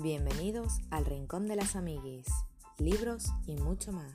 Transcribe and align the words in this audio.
Bienvenidos 0.00 0.78
al 0.92 1.04
Rincón 1.04 1.48
de 1.48 1.56
las 1.56 1.74
Amiguis, 1.74 2.28
libros 2.78 3.32
y 3.48 3.56
mucho 3.56 3.90
más. 3.90 4.12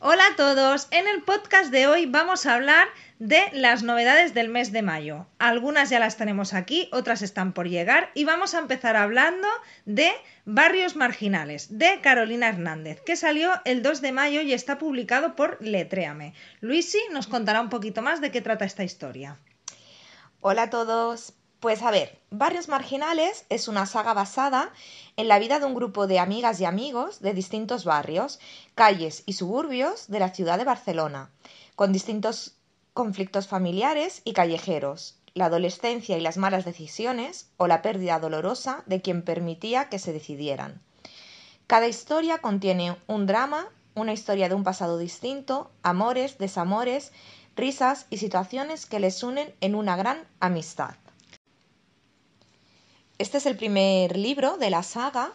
Hola 0.00 0.22
a 0.30 0.36
todos, 0.36 0.86
en 0.90 1.08
el 1.08 1.22
podcast 1.22 1.70
de 1.70 1.86
hoy 1.86 2.04
vamos 2.04 2.44
a 2.44 2.54
hablar 2.54 2.88
de 3.18 3.40
las 3.54 3.82
novedades 3.82 4.34
del 4.34 4.50
mes 4.50 4.70
de 4.70 4.82
mayo. 4.82 5.26
Algunas 5.38 5.88
ya 5.88 5.98
las 5.98 6.18
tenemos 6.18 6.52
aquí, 6.52 6.90
otras 6.92 7.22
están 7.22 7.54
por 7.54 7.70
llegar 7.70 8.10
y 8.12 8.24
vamos 8.24 8.52
a 8.52 8.58
empezar 8.58 8.94
hablando 8.94 9.48
de 9.86 10.10
Barrios 10.44 10.94
Marginales 10.94 11.78
de 11.78 12.02
Carolina 12.02 12.50
Hernández, 12.50 13.00
que 13.00 13.16
salió 13.16 13.50
el 13.64 13.82
2 13.82 14.02
de 14.02 14.12
mayo 14.12 14.42
y 14.42 14.52
está 14.52 14.76
publicado 14.76 15.36
por 15.36 15.56
Letréame. 15.62 16.34
Luisi 16.60 17.00
nos 17.12 17.28
contará 17.28 17.62
un 17.62 17.70
poquito 17.70 18.02
más 18.02 18.20
de 18.20 18.30
qué 18.30 18.42
trata 18.42 18.66
esta 18.66 18.84
historia. 18.84 19.38
Hola 20.40 20.62
a 20.62 20.70
todos. 20.70 21.32
Pues 21.58 21.82
a 21.82 21.90
ver, 21.90 22.16
Barrios 22.30 22.68
Marginales 22.68 23.44
es 23.48 23.66
una 23.66 23.86
saga 23.86 24.14
basada 24.14 24.72
en 25.16 25.26
la 25.26 25.40
vida 25.40 25.58
de 25.58 25.66
un 25.66 25.74
grupo 25.74 26.06
de 26.06 26.20
amigas 26.20 26.60
y 26.60 26.64
amigos 26.64 27.18
de 27.18 27.34
distintos 27.34 27.84
barrios, 27.84 28.38
calles 28.76 29.24
y 29.26 29.32
suburbios 29.32 30.06
de 30.06 30.20
la 30.20 30.32
ciudad 30.32 30.56
de 30.56 30.62
Barcelona, 30.62 31.30
con 31.74 31.92
distintos 31.92 32.54
conflictos 32.94 33.48
familiares 33.48 34.22
y 34.24 34.32
callejeros, 34.32 35.16
la 35.34 35.46
adolescencia 35.46 36.16
y 36.16 36.20
las 36.20 36.36
malas 36.36 36.64
decisiones 36.64 37.50
o 37.56 37.66
la 37.66 37.82
pérdida 37.82 38.20
dolorosa 38.20 38.84
de 38.86 39.02
quien 39.02 39.22
permitía 39.22 39.88
que 39.88 39.98
se 39.98 40.12
decidieran. 40.12 40.80
Cada 41.66 41.88
historia 41.88 42.38
contiene 42.38 42.96
un 43.08 43.26
drama, 43.26 43.68
una 43.96 44.12
historia 44.12 44.48
de 44.48 44.54
un 44.54 44.62
pasado 44.62 44.98
distinto, 44.98 45.72
amores, 45.82 46.38
desamores, 46.38 47.10
risas 47.58 48.06
y 48.08 48.16
situaciones 48.16 48.86
que 48.86 49.00
les 49.00 49.22
unen 49.22 49.52
en 49.60 49.74
una 49.74 49.96
gran 49.96 50.18
amistad. 50.40 50.94
Este 53.18 53.38
es 53.38 53.46
el 53.46 53.56
primer 53.56 54.16
libro 54.16 54.56
de 54.56 54.70
la 54.70 54.82
saga. 54.82 55.32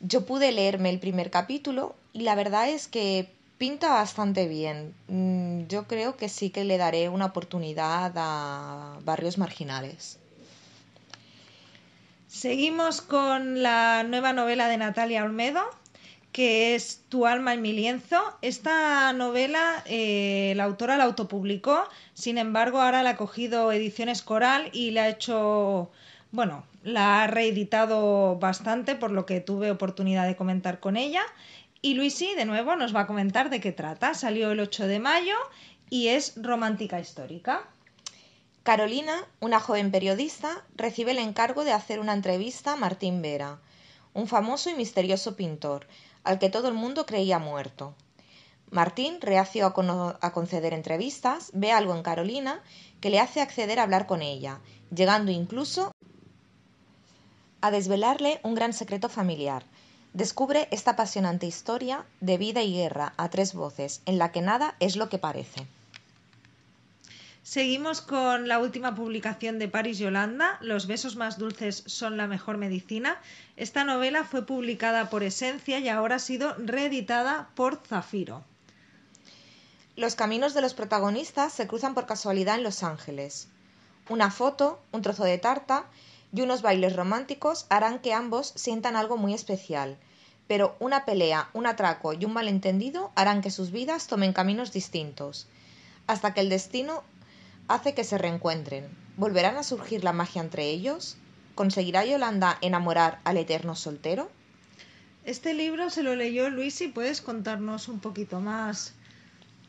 Yo 0.00 0.24
pude 0.24 0.52
leerme 0.52 0.88
el 0.90 1.00
primer 1.00 1.30
capítulo 1.30 1.94
y 2.12 2.22
la 2.22 2.34
verdad 2.36 2.68
es 2.68 2.88
que 2.88 3.28
pinta 3.58 3.90
bastante 3.90 4.46
bien. 4.46 4.94
Mm, 5.08 5.66
yo 5.66 5.86
creo 5.88 6.16
que 6.16 6.28
sí 6.28 6.50
que 6.50 6.64
le 6.64 6.78
daré 6.78 7.08
una 7.08 7.26
oportunidad 7.26 8.12
a 8.16 8.98
Barrios 9.04 9.36
Marginales. 9.36 10.18
Seguimos 12.28 13.00
con 13.00 13.62
la 13.62 14.02
nueva 14.02 14.32
novela 14.32 14.68
de 14.68 14.76
Natalia 14.76 15.24
Olmedo, 15.24 15.62
que 16.34 16.74
es 16.74 17.04
Tu 17.08 17.26
alma 17.26 17.54
en 17.54 17.62
mi 17.62 17.72
lienzo. 17.72 18.20
Esta 18.42 19.12
novela 19.12 19.84
eh, 19.86 20.52
la 20.56 20.64
autora 20.64 20.96
la 20.96 21.04
autopublicó, 21.04 21.84
sin 22.12 22.38
embargo 22.38 22.82
ahora 22.82 23.04
la 23.04 23.10
ha 23.10 23.16
cogido 23.16 23.70
Ediciones 23.70 24.20
Coral 24.20 24.68
y 24.72 24.90
la 24.90 25.04
ha 25.04 25.08
hecho, 25.10 25.92
bueno, 26.32 26.64
la 26.82 27.22
ha 27.22 27.26
reeditado 27.28 28.36
bastante, 28.40 28.96
por 28.96 29.12
lo 29.12 29.26
que 29.26 29.40
tuve 29.40 29.70
oportunidad 29.70 30.26
de 30.26 30.34
comentar 30.34 30.80
con 30.80 30.96
ella. 30.96 31.22
Y 31.80 31.94
Luisi, 31.94 32.34
de 32.34 32.46
nuevo, 32.46 32.74
nos 32.74 32.92
va 32.96 33.02
a 33.02 33.06
comentar 33.06 33.48
de 33.48 33.60
qué 33.60 33.70
trata. 33.70 34.14
Salió 34.14 34.50
el 34.50 34.58
8 34.58 34.88
de 34.88 34.98
mayo 34.98 35.36
y 35.88 36.08
es 36.08 36.32
romántica 36.34 36.98
histórica. 36.98 37.62
Carolina, 38.64 39.24
una 39.38 39.60
joven 39.60 39.92
periodista, 39.92 40.64
recibe 40.74 41.12
el 41.12 41.18
encargo 41.18 41.62
de 41.62 41.72
hacer 41.72 42.00
una 42.00 42.12
entrevista 42.12 42.72
a 42.72 42.76
Martín 42.76 43.22
Vera, 43.22 43.60
un 44.14 44.26
famoso 44.28 44.70
y 44.70 44.74
misterioso 44.74 45.36
pintor, 45.36 45.86
al 46.22 46.38
que 46.38 46.48
todo 46.48 46.68
el 46.68 46.74
mundo 46.74 47.04
creía 47.04 47.38
muerto. 47.38 47.94
Martín, 48.70 49.20
reacio 49.20 49.66
a, 49.66 50.18
a, 50.20 50.32
conceder 50.32 50.72
entrevistas, 50.72 51.50
ve 51.52 51.70
algo 51.70 51.94
en 51.94 52.02
Carolina 52.02 52.62
que 53.00 53.10
le 53.10 53.20
hace 53.20 53.40
acceder 53.40 53.78
a 53.78 53.82
hablar 53.82 54.06
con 54.06 54.22
ella, 54.22 54.60
llegando 54.94 55.30
incluso 55.30 55.92
a 57.60 57.70
desvelarle 57.70 58.40
un 58.42 58.54
gran 58.54 58.72
secreto 58.72 59.08
familiar. 59.08 59.64
Descubre 60.12 60.68
esta 60.70 60.92
apasionante 60.92 61.46
historia 61.46 62.04
de 62.20 62.38
vida 62.38 62.62
y 62.62 62.74
guerra 62.74 63.14
a 63.16 63.30
tres 63.30 63.52
voces, 63.52 64.00
en 64.06 64.18
la 64.18 64.32
que 64.32 64.42
nada 64.42 64.76
es 64.80 64.96
lo 64.96 65.08
que 65.08 65.18
parece. 65.18 65.66
Seguimos 67.44 68.00
con 68.00 68.48
la 68.48 68.58
última 68.58 68.94
publicación 68.94 69.58
de 69.58 69.68
Paris 69.68 69.98
Yolanda, 69.98 70.56
Los 70.62 70.86
besos 70.86 71.14
más 71.16 71.36
dulces 71.36 71.84
son 71.84 72.16
la 72.16 72.26
mejor 72.26 72.56
medicina. 72.56 73.20
Esta 73.58 73.84
novela 73.84 74.24
fue 74.24 74.46
publicada 74.46 75.10
por 75.10 75.22
Esencia 75.22 75.78
y 75.78 75.90
ahora 75.90 76.16
ha 76.16 76.20
sido 76.20 76.54
reeditada 76.54 77.50
por 77.54 77.82
Zafiro. 77.86 78.42
Los 79.94 80.14
caminos 80.14 80.54
de 80.54 80.62
los 80.62 80.72
protagonistas 80.72 81.52
se 81.52 81.66
cruzan 81.66 81.92
por 81.92 82.06
casualidad 82.06 82.54
en 82.54 82.62
Los 82.62 82.82
Ángeles. 82.82 83.48
Una 84.08 84.30
foto, 84.30 84.80
un 84.90 85.02
trozo 85.02 85.24
de 85.24 85.36
tarta 85.36 85.84
y 86.32 86.40
unos 86.40 86.62
bailes 86.62 86.96
románticos 86.96 87.66
harán 87.68 87.98
que 87.98 88.14
ambos 88.14 88.54
sientan 88.56 88.96
algo 88.96 89.18
muy 89.18 89.34
especial, 89.34 89.98
pero 90.48 90.76
una 90.80 91.04
pelea, 91.04 91.50
un 91.52 91.66
atraco 91.66 92.14
y 92.14 92.24
un 92.24 92.32
malentendido 92.32 93.12
harán 93.14 93.42
que 93.42 93.50
sus 93.50 93.70
vidas 93.70 94.06
tomen 94.06 94.32
caminos 94.32 94.72
distintos, 94.72 95.46
hasta 96.06 96.32
que 96.32 96.40
el 96.40 96.48
destino 96.48 97.02
hace 97.68 97.94
que 97.94 98.04
se 98.04 98.18
reencuentren. 98.18 98.88
¿Volverán 99.16 99.56
a 99.56 99.62
surgir 99.62 100.04
la 100.04 100.12
magia 100.12 100.42
entre 100.42 100.64
ellos? 100.70 101.16
¿Conseguirá 101.54 102.04
Yolanda 102.04 102.58
enamorar 102.60 103.20
al 103.24 103.36
eterno 103.36 103.76
soltero? 103.76 104.30
Este 105.24 105.54
libro 105.54 105.88
se 105.88 106.02
lo 106.02 106.14
leyó 106.16 106.50
Luis 106.50 106.80
y 106.80 106.88
puedes 106.88 107.22
contarnos 107.22 107.88
un 107.88 108.00
poquito 108.00 108.40
más. 108.40 108.92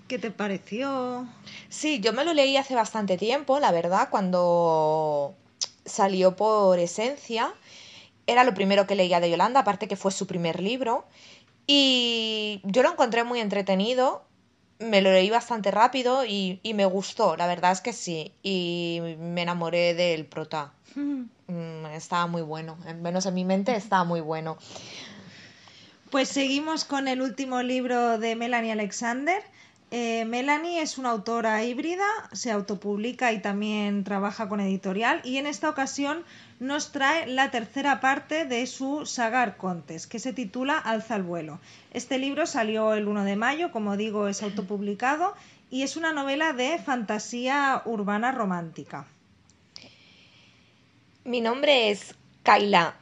¿Qué 0.07 0.19
te 0.19 0.29
pareció? 0.29 1.27
Sí, 1.69 1.99
yo 1.99 2.13
me 2.13 2.25
lo 2.25 2.33
leí 2.33 2.57
hace 2.57 2.75
bastante 2.75 3.17
tiempo, 3.17 3.59
la 3.59 3.71
verdad, 3.71 4.09
cuando 4.09 5.33
salió 5.85 6.35
por 6.35 6.77
esencia. 6.79 7.53
Era 8.27 8.43
lo 8.43 8.53
primero 8.53 8.85
que 8.85 8.95
leía 8.95 9.19
de 9.19 9.29
Yolanda, 9.29 9.61
aparte 9.61 9.87
que 9.87 9.95
fue 9.95 10.11
su 10.11 10.27
primer 10.27 10.61
libro. 10.61 11.05
Y 11.67 12.61
yo 12.63 12.83
lo 12.83 12.91
encontré 12.91 13.23
muy 13.23 13.39
entretenido. 13.39 14.23
Me 14.79 15.01
lo 15.01 15.11
leí 15.11 15.29
bastante 15.29 15.71
rápido 15.71 16.25
y, 16.25 16.59
y 16.63 16.73
me 16.73 16.85
gustó, 16.85 17.37
la 17.37 17.47
verdad 17.47 17.71
es 17.71 17.81
que 17.81 17.93
sí. 17.93 18.31
Y 18.43 18.99
me 19.19 19.43
enamoré 19.43 19.93
del 19.93 20.25
prota. 20.25 20.73
Mm, 21.47 21.85
estaba 21.93 22.25
muy 22.25 22.41
bueno, 22.41 22.75
al 22.87 22.97
menos 22.97 23.27
en 23.27 23.35
mi 23.35 23.45
mente 23.45 23.75
estaba 23.75 24.03
muy 24.03 24.19
bueno. 24.19 24.57
Pues 26.09 26.27
seguimos 26.27 26.85
con 26.85 27.07
el 27.07 27.21
último 27.21 27.61
libro 27.61 28.17
de 28.17 28.35
Melanie 28.35 28.71
Alexander, 28.71 29.43
eh, 29.91 30.25
Melanie 30.25 30.81
es 30.81 30.97
una 30.97 31.11
autora 31.11 31.63
híbrida, 31.63 32.05
se 32.31 32.51
autopublica 32.51 33.31
y 33.31 33.41
también 33.41 34.03
trabaja 34.03 34.49
con 34.49 34.59
editorial 34.59 35.21
y 35.23 35.37
en 35.37 35.45
esta 35.45 35.69
ocasión 35.69 36.23
nos 36.59 36.91
trae 36.91 37.27
la 37.27 37.51
tercera 37.51 37.99
parte 37.99 38.45
de 38.45 38.65
su 38.67 39.05
saga 39.05 39.57
Contes, 39.57 40.07
que 40.07 40.19
se 40.19 40.33
titula 40.33 40.77
Alza 40.77 41.15
el 41.15 41.23
vuelo. 41.23 41.59
Este 41.91 42.17
libro 42.17 42.45
salió 42.45 42.93
el 42.93 43.07
1 43.07 43.23
de 43.25 43.35
mayo, 43.35 43.71
como 43.71 43.97
digo, 43.97 44.27
es 44.27 44.41
autopublicado 44.41 45.33
y 45.69 45.83
es 45.83 45.97
una 45.97 46.13
novela 46.13 46.53
de 46.53 46.77
fantasía 46.79 47.81
urbana 47.85 48.31
romántica. 48.31 49.05
Mi 51.23 51.41
nombre 51.41 51.89
es 51.89 52.15
Kaila 52.43 52.95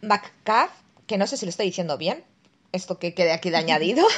McCaff, 0.00 0.70
que 1.06 1.18
no 1.18 1.26
sé 1.26 1.36
si 1.36 1.46
lo 1.46 1.50
estoy 1.50 1.66
diciendo 1.66 1.98
bien, 1.98 2.24
esto 2.72 2.98
que 2.98 3.14
quede 3.14 3.32
aquí 3.32 3.50
de 3.50 3.56
añadido. 3.58 4.06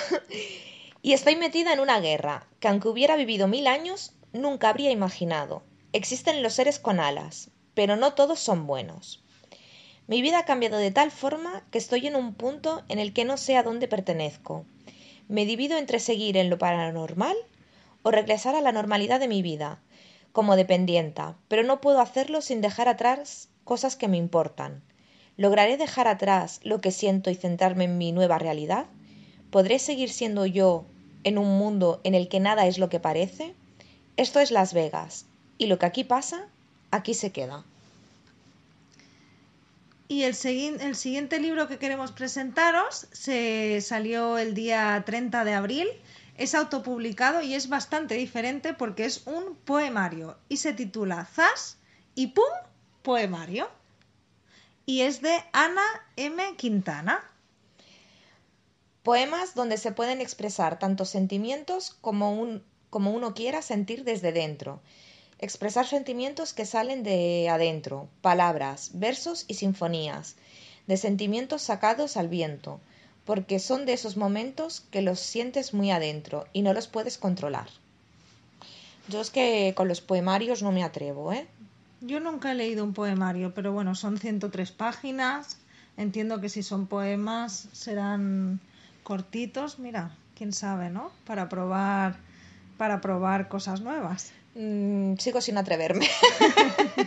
Y 1.03 1.15
estoy 1.15 1.35
metida 1.35 1.73
en 1.73 1.81
una 1.81 1.99
guerra 1.99 2.47
que 2.61 2.69
aunque 2.69 2.89
hubiera 2.89 3.17
vivido 3.17 3.49
mil 3.49 3.67
años, 3.69 4.13
nunca 4.35 4.69
habría 4.69 4.91
imaginado. 4.91 5.63
Existen 5.95 6.43
los 6.43 6.53
seres 6.53 6.79
con 6.79 7.01
alas, 7.01 7.49
pero 7.81 7.97
no 7.97 8.13
todos 8.13 8.39
son 8.39 8.67
buenos. 8.67 9.23
Mi 10.07 10.21
vida 10.21 10.41
ha 10.41 10.45
cambiado 10.45 10.77
de 10.77 10.91
tal 10.91 11.11
forma 11.11 11.65
que 11.71 11.79
estoy 11.79 12.07
en 12.09 12.15
un 12.15 12.35
punto 12.35 12.83
en 12.91 12.99
el 12.99 13.15
que 13.15 13.25
no 13.25 13.39
sé 13.39 13.57
a 13.57 13.63
dónde 13.63 13.89
pertenezco. 13.89 14.67
Me 15.29 15.47
divido 15.47 15.79
entre 15.79 15.99
seguir 15.99 16.37
en 16.37 16.51
lo 16.51 16.59
paranormal 16.59 17.35
o 18.03 18.11
regresar 18.11 18.55
a 18.55 18.61
la 18.61 18.73
normalidad 18.73 19.19
de 19.19 19.29
mi 19.29 19.41
vida, 19.41 19.81
como 20.33 20.57
dependienta, 20.57 21.39
pero 21.49 21.63
no 21.63 21.81
puedo 21.81 22.03
hacerlo 22.03 22.43
sin 22.43 22.61
dejar 22.61 22.87
atrás 22.87 23.49
cosas 23.65 23.97
que 23.97 24.09
me 24.09 24.19
importan. 24.19 24.83
¿Lograré 25.39 25.79
dejar 25.79 26.07
atrás 26.07 26.61
lo 26.63 26.83
que 26.83 26.91
siento 26.91 27.31
y 27.31 27.35
centrarme 27.35 27.85
en 27.85 27.97
mi 27.97 28.13
nueva 28.13 28.39
realidad? 28.39 28.89
¿Podré 29.51 29.79
seguir 29.79 30.11
siendo 30.11 30.45
yo 30.45 30.85
en 31.25 31.39
un 31.39 31.57
mundo 31.57 32.03
en 32.05 32.15
el 32.15 32.29
que 32.29 32.41
nada 32.41 32.67
es 32.67 32.77
lo 32.77 32.91
que 32.91 33.01
parece? 33.01 33.55
Esto 34.19 34.39
es 34.39 34.51
Las 34.51 34.75
Vegas, 34.75 35.25
y 35.57 35.65
lo 35.65 35.79
que 35.79 35.87
aquí 35.87 36.05
pasa, 36.05 36.47
aquí 36.91 37.15
se 37.15 37.33
queda. 37.33 37.65
Y 40.11 40.25
el, 40.25 40.35
siguiente 40.35 41.39
libro 41.39 41.69
que 41.69 41.79
queremos 41.79 42.11
presentaros 42.11 43.07
se 43.13 43.81
salió 43.81 44.39
el 44.39 44.55
día 44.55 45.01
30 45.07 45.45
de 45.45 45.55
abril. 45.55 45.87
Es 46.37 46.57
autopublicado 46.57 47.43
y 47.43 47.55
es 47.55 47.69
bastante 47.69 48.17
diferente 48.17 48.75
porque 48.75 49.05
es 49.05 49.25
un 49.29 49.55
poemario 49.55 50.37
y 50.49 50.57
se 50.57 50.73
titula 50.73 51.27
Zas 51.27 51.79
y 52.17 52.27
Pum 52.27 52.43
Poemario. 53.03 53.71
Y 54.85 55.03
es 55.03 55.23
de 55.23 55.45
Ana 55.53 55.87
M. 56.17 56.43
Quintana. 56.57 57.23
Poemas 59.05 59.55
donde 59.55 59.77
se 59.77 59.93
pueden 59.93 60.21
expresar 60.21 60.81
tantos 60.81 61.09
sentimientos 61.09 61.97
como, 62.01 62.35
un, 62.35 62.65
como 62.91 63.13
uno 63.13 63.33
quiera 63.33 63.63
sentir 63.63 64.03
desde 64.03 64.33
dentro, 64.33 64.83
expresar 65.41 65.87
sentimientos 65.87 66.53
que 66.53 66.67
salen 66.67 67.03
de 67.03 67.49
adentro, 67.49 68.09
palabras, 68.21 68.91
versos 68.93 69.47
y 69.49 69.55
sinfonías, 69.55 70.37
de 70.87 70.99
sentimientos 70.99 71.63
sacados 71.63 72.19
al 72.19 72.29
viento, 72.29 72.79
porque 73.25 73.59
son 73.59 73.87
de 73.87 73.95
esos 73.95 74.19
momentos 74.19 74.83
que 74.91 75.01
los 75.01 75.19
sientes 75.19 75.73
muy 75.73 75.91
adentro 75.91 76.47
y 76.53 76.61
no 76.63 76.75
los 76.75 76.89
puedes 76.89 77.17
controlar. 77.17 77.69
Yo 79.09 79.23
es 79.23 79.31
que 79.31 79.73
con 79.75 79.89
los 79.89 80.03
poemarios 80.03 80.63
no 80.63 80.73
me 80.73 80.85
atrevo, 80.85 81.33
¿eh? 81.33 81.49
Yo 82.03 82.21
nunca 82.21 82.53
he 82.53 82.55
leído 82.55 82.85
un 82.85 82.93
poemario, 82.93 83.55
pero 83.55 83.73
bueno, 83.73 83.95
son 83.95 84.19
103 84.19 84.73
páginas. 84.73 85.59
Entiendo 85.97 86.41
que 86.41 86.49
si 86.49 86.63
son 86.63 86.87
poemas 86.87 87.69
serán 87.73 88.61
cortitos, 89.03 89.79
mira, 89.79 90.17
quién 90.35 90.53
sabe, 90.53 90.91
¿no? 90.91 91.11
Para 91.27 91.49
probar 91.49 92.19
para 92.79 93.03
probar 93.03 93.49
cosas 93.49 93.83
nuevas. 93.83 94.33
Mm, 94.55 95.17
sigo 95.17 95.41
sin 95.41 95.59
atreverme. 95.59 96.09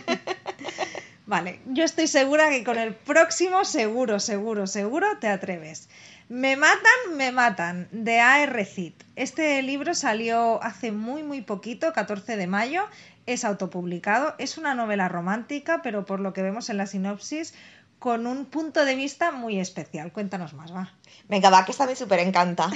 vale, 1.26 1.60
yo 1.66 1.84
estoy 1.84 2.06
segura 2.06 2.50
que 2.50 2.64
con 2.64 2.78
el 2.78 2.94
próximo 2.94 3.64
seguro, 3.64 4.20
seguro, 4.20 4.66
seguro 4.66 5.18
te 5.20 5.28
atreves. 5.28 5.88
Me 6.28 6.56
matan, 6.56 7.16
me 7.16 7.32
matan, 7.32 7.88
de 7.92 8.20
A.R. 8.20 8.64
Cid. 8.64 8.94
Este 9.14 9.60
libro 9.62 9.94
salió 9.94 10.62
hace 10.62 10.90
muy, 10.90 11.22
muy 11.22 11.42
poquito, 11.42 11.92
14 11.92 12.36
de 12.36 12.46
mayo. 12.46 12.84
Es 13.26 13.44
autopublicado. 13.44 14.34
Es 14.38 14.56
una 14.56 14.74
novela 14.74 15.08
romántica, 15.08 15.82
pero 15.82 16.06
por 16.06 16.20
lo 16.20 16.32
que 16.32 16.42
vemos 16.42 16.70
en 16.70 16.78
la 16.78 16.86
sinopsis, 16.86 17.54
con 17.98 18.26
un 18.26 18.46
punto 18.46 18.86
de 18.86 18.94
vista 18.94 19.32
muy 19.32 19.60
especial. 19.60 20.12
Cuéntanos 20.12 20.54
más, 20.54 20.74
va. 20.74 20.94
Venga, 21.28 21.50
va, 21.50 21.66
que 21.66 21.72
esta 21.72 21.86
me 21.86 21.94
súper 21.94 22.20
encanta. 22.20 22.70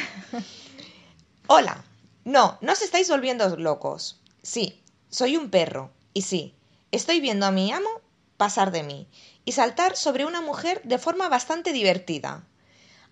Hola, 1.46 1.82
no, 2.26 2.58
no 2.60 2.72
os 2.72 2.82
estáis 2.82 3.08
volviendo 3.08 3.56
locos. 3.56 4.20
Sí, 4.42 4.80
soy 5.10 5.36
un 5.36 5.50
perro. 5.50 5.90
Y 6.14 6.22
sí, 6.22 6.54
estoy 6.92 7.20
viendo 7.20 7.46
a 7.46 7.50
mi 7.50 7.72
amo 7.72 7.88
pasar 8.36 8.70
de 8.70 8.82
mí 8.82 9.08
y 9.44 9.52
saltar 9.52 9.96
sobre 9.96 10.24
una 10.24 10.40
mujer 10.40 10.80
de 10.84 10.98
forma 10.98 11.28
bastante 11.28 11.72
divertida. 11.72 12.44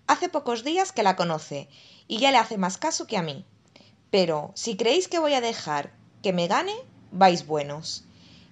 Hace 0.07 0.29
pocos 0.29 0.63
días 0.63 0.91
que 0.91 1.03
la 1.03 1.15
conoce 1.15 1.67
y 2.07 2.19
ya 2.19 2.31
le 2.31 2.37
hace 2.37 2.57
más 2.57 2.77
caso 2.77 3.07
que 3.07 3.17
a 3.17 3.21
mí. 3.21 3.45
Pero 4.09 4.51
si 4.55 4.77
creéis 4.77 5.07
que 5.07 5.19
voy 5.19 5.33
a 5.33 5.41
dejar 5.41 5.91
que 6.23 6.31
me 6.31 6.47
gane, 6.47 6.73
vais 7.11 7.45
buenos. 7.45 8.05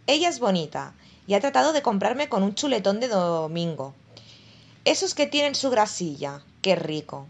Ella 0.05 0.29
es 0.29 0.39
bonita 0.39 0.93
y 1.27 1.33
ha 1.33 1.39
tratado 1.39 1.73
de 1.73 1.81
comprarme 1.81 2.29
con 2.29 2.43
un 2.43 2.55
chuletón 2.55 2.99
de 2.99 3.07
domingo. 3.07 3.95
Esos 4.83 5.15
que 5.15 5.27
tienen 5.27 5.55
su 5.55 5.69
grasilla, 5.69 6.43
qué 6.61 6.75
rico. 6.75 7.25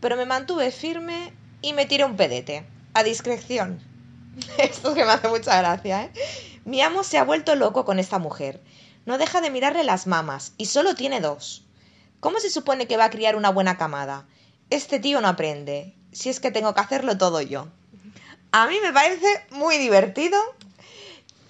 Pero 0.00 0.16
me 0.16 0.26
mantuve 0.26 0.70
firme 0.70 1.32
y 1.62 1.72
me 1.72 1.86
tiré 1.86 2.04
un 2.04 2.16
pedete 2.16 2.66
a 2.94 3.02
discreción. 3.02 3.89
Esto 4.58 4.94
que 4.94 5.04
me 5.04 5.12
hace 5.12 5.28
mucha 5.28 5.58
gracia, 5.58 6.04
¿eh? 6.04 6.12
Mi 6.64 6.82
amo 6.82 7.02
se 7.04 7.18
ha 7.18 7.24
vuelto 7.24 7.54
loco 7.54 7.84
con 7.84 7.98
esta 7.98 8.18
mujer. 8.18 8.62
No 9.06 9.18
deja 9.18 9.40
de 9.40 9.50
mirarle 9.50 9.84
las 9.84 10.06
mamas 10.06 10.52
y 10.58 10.66
solo 10.66 10.94
tiene 10.94 11.20
dos. 11.20 11.64
¿Cómo 12.20 12.38
se 12.38 12.50
supone 12.50 12.86
que 12.86 12.98
va 12.98 13.06
a 13.06 13.10
criar 13.10 13.34
una 13.34 13.50
buena 13.50 13.78
camada? 13.78 14.26
Este 14.68 15.00
tío 15.00 15.20
no 15.20 15.28
aprende. 15.28 15.94
Si 16.12 16.28
es 16.28 16.38
que 16.38 16.50
tengo 16.50 16.74
que 16.74 16.80
hacerlo 16.80 17.16
todo 17.16 17.40
yo. 17.40 17.68
A 18.52 18.66
mí 18.66 18.76
me 18.82 18.92
parece 18.92 19.26
muy 19.50 19.78
divertido 19.78 20.38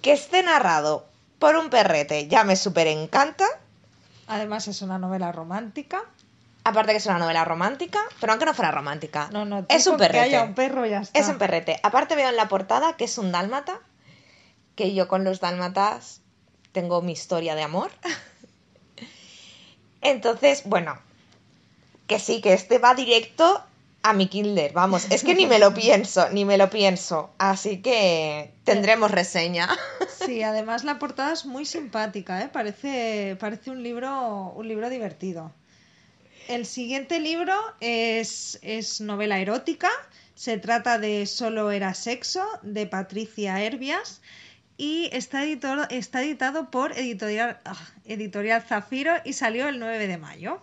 que 0.01 0.13
esté 0.13 0.43
narrado 0.43 1.05
por 1.39 1.55
un 1.55 1.69
perrete. 1.69 2.27
Ya 2.27 2.43
me 2.43 2.55
super 2.55 2.87
encanta. 2.87 3.45
Además 4.27 4.67
es 4.67 4.81
una 4.81 4.97
novela 4.97 5.31
romántica. 5.31 6.03
Aparte 6.63 6.91
que 6.91 6.97
es 6.97 7.05
una 7.07 7.17
novela 7.17 7.43
romántica, 7.43 7.99
pero 8.19 8.33
aunque 8.33 8.45
no 8.45 8.53
fuera 8.53 8.71
romántica. 8.71 9.29
No, 9.31 9.45
no, 9.45 9.65
es 9.67 9.87
un 9.87 9.97
perrete. 9.97 10.13
Que 10.13 10.35
haya 10.35 10.43
un 10.43 10.53
perro 10.53 10.85
ya 10.85 11.01
está. 11.01 11.19
Es 11.19 11.27
un 11.27 11.37
perrete. 11.37 11.79
Aparte 11.81 12.15
veo 12.15 12.29
en 12.29 12.35
la 12.35 12.47
portada 12.47 12.97
que 12.97 13.05
es 13.05 13.17
un 13.17 13.31
dálmata, 13.31 13.79
que 14.75 14.93
yo 14.93 15.07
con 15.07 15.23
los 15.23 15.39
dálmatas 15.39 16.21
tengo 16.71 17.01
mi 17.01 17.13
historia 17.13 17.55
de 17.55 17.63
amor. 17.63 17.91
Entonces, 20.01 20.63
bueno, 20.65 20.99
que 22.07 22.19
sí, 22.19 22.41
que 22.41 22.53
este 22.53 22.77
va 22.77 22.93
directo 22.93 23.63
a 24.03 24.13
mi 24.13 24.27
Kindle, 24.27 24.71
vamos, 24.73 25.11
es 25.11 25.23
que 25.23 25.35
ni 25.35 25.45
me 25.45 25.59
lo 25.59 25.73
pienso, 25.75 26.29
ni 26.29 26.45
me 26.45 26.57
lo 26.57 26.69
pienso. 26.69 27.29
Así 27.37 27.81
que 27.81 28.53
tendremos 28.63 29.11
reseña. 29.11 29.69
Sí, 30.21 30.43
además 30.43 30.83
la 30.83 30.99
portada 30.99 31.33
es 31.33 31.47
muy 31.47 31.65
simpática, 31.65 32.43
¿eh? 32.43 32.47
Parece, 32.47 33.35
parece 33.39 33.71
un 33.71 33.81
libro, 33.81 34.53
un 34.55 34.67
libro 34.67 34.87
divertido. 34.91 35.51
El 36.51 36.65
siguiente 36.65 37.21
libro 37.21 37.53
es, 37.79 38.59
novela 38.99 39.39
erótica. 39.39 39.89
Se 40.35 40.57
trata 40.57 40.99
de 40.99 41.25
Solo 41.25 41.71
era 41.71 41.93
sexo, 41.93 42.45
de 42.61 42.85
Patricia 42.87 43.63
Herbias. 43.63 44.21
Y 44.75 45.09
está, 45.13 45.45
editado 45.45 46.69
por 46.69 46.91
editorial, 46.91 47.61
ah, 47.63 47.77
editorial 48.03 48.61
Zafiro 48.63 49.13
y 49.23 49.31
salió 49.31 49.69
el 49.69 49.79
9 49.79 50.07
de 50.07 50.17
mayo. 50.17 50.61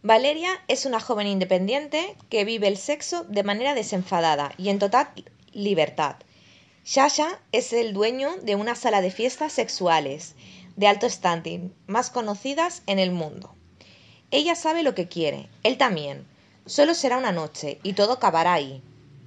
Valeria 0.00 0.48
es 0.66 0.86
una 0.86 0.98
joven 1.00 1.26
independiente 1.26 2.16
que 2.30 2.46
vive 2.46 2.68
el 2.68 2.78
sexo 2.78 3.24
de 3.24 3.42
manera 3.42 3.74
desenfadada 3.74 4.54
y 4.56 4.70
en 4.70 4.78
total 4.78 5.08
libertad. 5.52 6.16
Shasha 6.86 7.38
es 7.52 7.74
el 7.74 7.92
dueño 7.92 8.34
de 8.38 8.54
una 8.54 8.76
sala 8.76 9.02
de 9.02 9.10
fiestas 9.10 9.52
sexuales 9.52 10.36
de 10.74 10.86
alto 10.86 11.06
standing, 11.10 11.74
más 11.86 12.08
conocidas 12.08 12.82
en 12.86 12.98
el 12.98 13.10
mundo. 13.10 13.55
Ella 14.30 14.54
sabe 14.54 14.82
lo 14.82 14.94
que 14.94 15.08
quiere, 15.08 15.48
él 15.62 15.78
también. 15.78 16.26
Solo 16.66 16.94
será 16.94 17.16
una 17.16 17.30
noche 17.30 17.78
y 17.82 17.92
todo 17.92 18.14
acabará 18.14 18.54
ahí. 18.54 18.82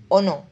¿O 0.09 0.21
no? 0.21 0.43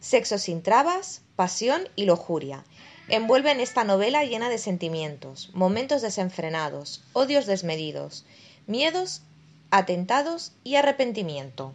Sexo 0.00 0.38
sin 0.38 0.62
trabas, 0.62 1.22
pasión 1.36 1.88
y 1.94 2.04
lujuria. 2.04 2.64
Envuelven 3.08 3.60
esta 3.60 3.84
novela 3.84 4.24
llena 4.24 4.48
de 4.48 4.58
sentimientos, 4.58 5.50
momentos 5.54 6.02
desenfrenados, 6.02 7.02
odios 7.12 7.46
desmedidos, 7.46 8.24
miedos, 8.66 9.22
atentados 9.70 10.52
y 10.64 10.74
arrepentimiento. 10.74 11.72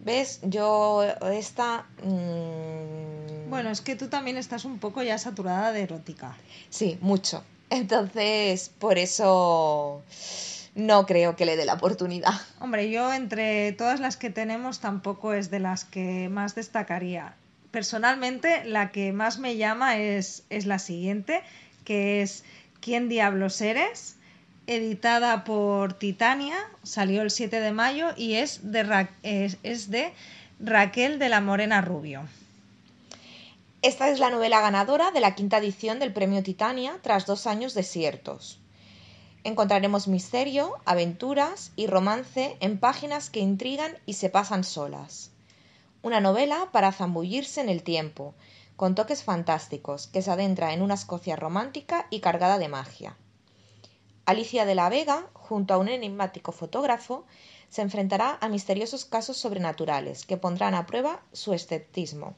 ¿Ves? 0.00 0.40
Yo 0.42 1.02
esta... 1.32 1.86
Mm, 2.02 3.50
bueno, 3.50 3.70
es 3.70 3.80
que 3.80 3.96
tú 3.96 4.08
también 4.08 4.36
estás 4.36 4.64
un 4.64 4.78
poco 4.78 5.02
ya 5.02 5.18
saturada 5.18 5.72
de 5.72 5.82
erótica. 5.82 6.36
Sí, 6.70 6.98
mucho. 7.00 7.42
Entonces, 7.70 8.70
por 8.78 8.98
eso 8.98 10.02
no 10.74 11.06
creo 11.06 11.36
que 11.36 11.44
le 11.44 11.56
dé 11.56 11.64
la 11.64 11.74
oportunidad. 11.74 12.34
Hombre, 12.60 12.90
yo 12.90 13.12
entre 13.12 13.72
todas 13.72 14.00
las 14.00 14.16
que 14.16 14.30
tenemos 14.30 14.80
tampoco 14.80 15.34
es 15.34 15.50
de 15.50 15.60
las 15.60 15.84
que 15.84 16.28
más 16.28 16.54
destacaría. 16.54 17.34
Personalmente, 17.70 18.64
la 18.64 18.90
que 18.90 19.12
más 19.12 19.38
me 19.38 19.56
llama 19.56 19.98
es, 19.98 20.44
es 20.50 20.66
la 20.66 20.78
siguiente, 20.78 21.42
que 21.84 22.22
es 22.22 22.44
¿Quién 22.80 23.08
diablos 23.08 23.60
eres? 23.60 24.16
editada 24.68 25.42
por 25.42 25.94
Titania, 25.94 26.56
salió 26.84 27.22
el 27.22 27.32
7 27.32 27.60
de 27.60 27.72
mayo 27.72 28.10
y 28.16 28.34
es 28.34 28.70
de, 28.70 29.08
es 29.24 29.90
de 29.90 30.12
Raquel 30.60 31.18
de 31.18 31.28
la 31.28 31.40
Morena 31.40 31.80
Rubio. 31.80 32.22
Esta 33.82 34.08
es 34.08 34.20
la 34.20 34.30
novela 34.30 34.60
ganadora 34.60 35.10
de 35.10 35.20
la 35.20 35.34
quinta 35.34 35.58
edición 35.58 35.98
del 35.98 36.12
premio 36.12 36.44
Titania 36.44 36.96
tras 37.02 37.26
dos 37.26 37.48
años 37.48 37.74
desiertos 37.74 38.61
encontraremos 39.44 40.08
misterio, 40.08 40.76
aventuras 40.84 41.72
y 41.76 41.86
romance 41.86 42.56
en 42.60 42.78
páginas 42.78 43.30
que 43.30 43.40
intrigan 43.40 43.96
y 44.06 44.14
se 44.14 44.30
pasan 44.30 44.64
solas. 44.64 45.30
Una 46.02 46.20
novela 46.20 46.68
para 46.72 46.92
zambullirse 46.92 47.60
en 47.60 47.68
el 47.68 47.82
tiempo, 47.82 48.34
con 48.76 48.94
toques 48.94 49.22
fantásticos, 49.22 50.06
que 50.06 50.22
se 50.22 50.30
adentra 50.30 50.72
en 50.72 50.82
una 50.82 50.94
Escocia 50.94 51.36
romántica 51.36 52.06
y 52.10 52.20
cargada 52.20 52.58
de 52.58 52.68
magia. 52.68 53.16
Alicia 54.24 54.64
de 54.64 54.74
la 54.74 54.88
Vega, 54.88 55.26
junto 55.34 55.74
a 55.74 55.78
un 55.78 55.88
enigmático 55.88 56.52
fotógrafo, 56.52 57.24
se 57.68 57.82
enfrentará 57.82 58.38
a 58.40 58.48
misteriosos 58.48 59.04
casos 59.04 59.36
sobrenaturales 59.36 60.26
que 60.26 60.36
pondrán 60.36 60.74
a 60.74 60.86
prueba 60.86 61.22
su 61.32 61.54
escepticismo. 61.54 62.34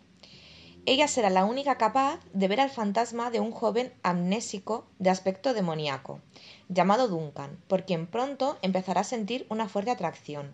Ella 0.86 1.08
será 1.08 1.30
la 1.30 1.44
única 1.44 1.76
capaz 1.76 2.20
de 2.34 2.46
ver 2.46 2.60
al 2.60 2.70
fantasma 2.70 3.30
de 3.30 3.40
un 3.40 3.50
joven 3.50 3.92
amnésico 4.02 4.86
de 4.98 5.10
aspecto 5.10 5.54
demoníaco, 5.54 6.20
llamado 6.68 7.08
Duncan, 7.08 7.56
por 7.68 7.84
quien 7.84 8.06
pronto 8.06 8.58
empezará 8.62 9.02
a 9.02 9.04
sentir 9.04 9.46
una 9.48 9.68
fuerte 9.68 9.90
atracción. 9.90 10.52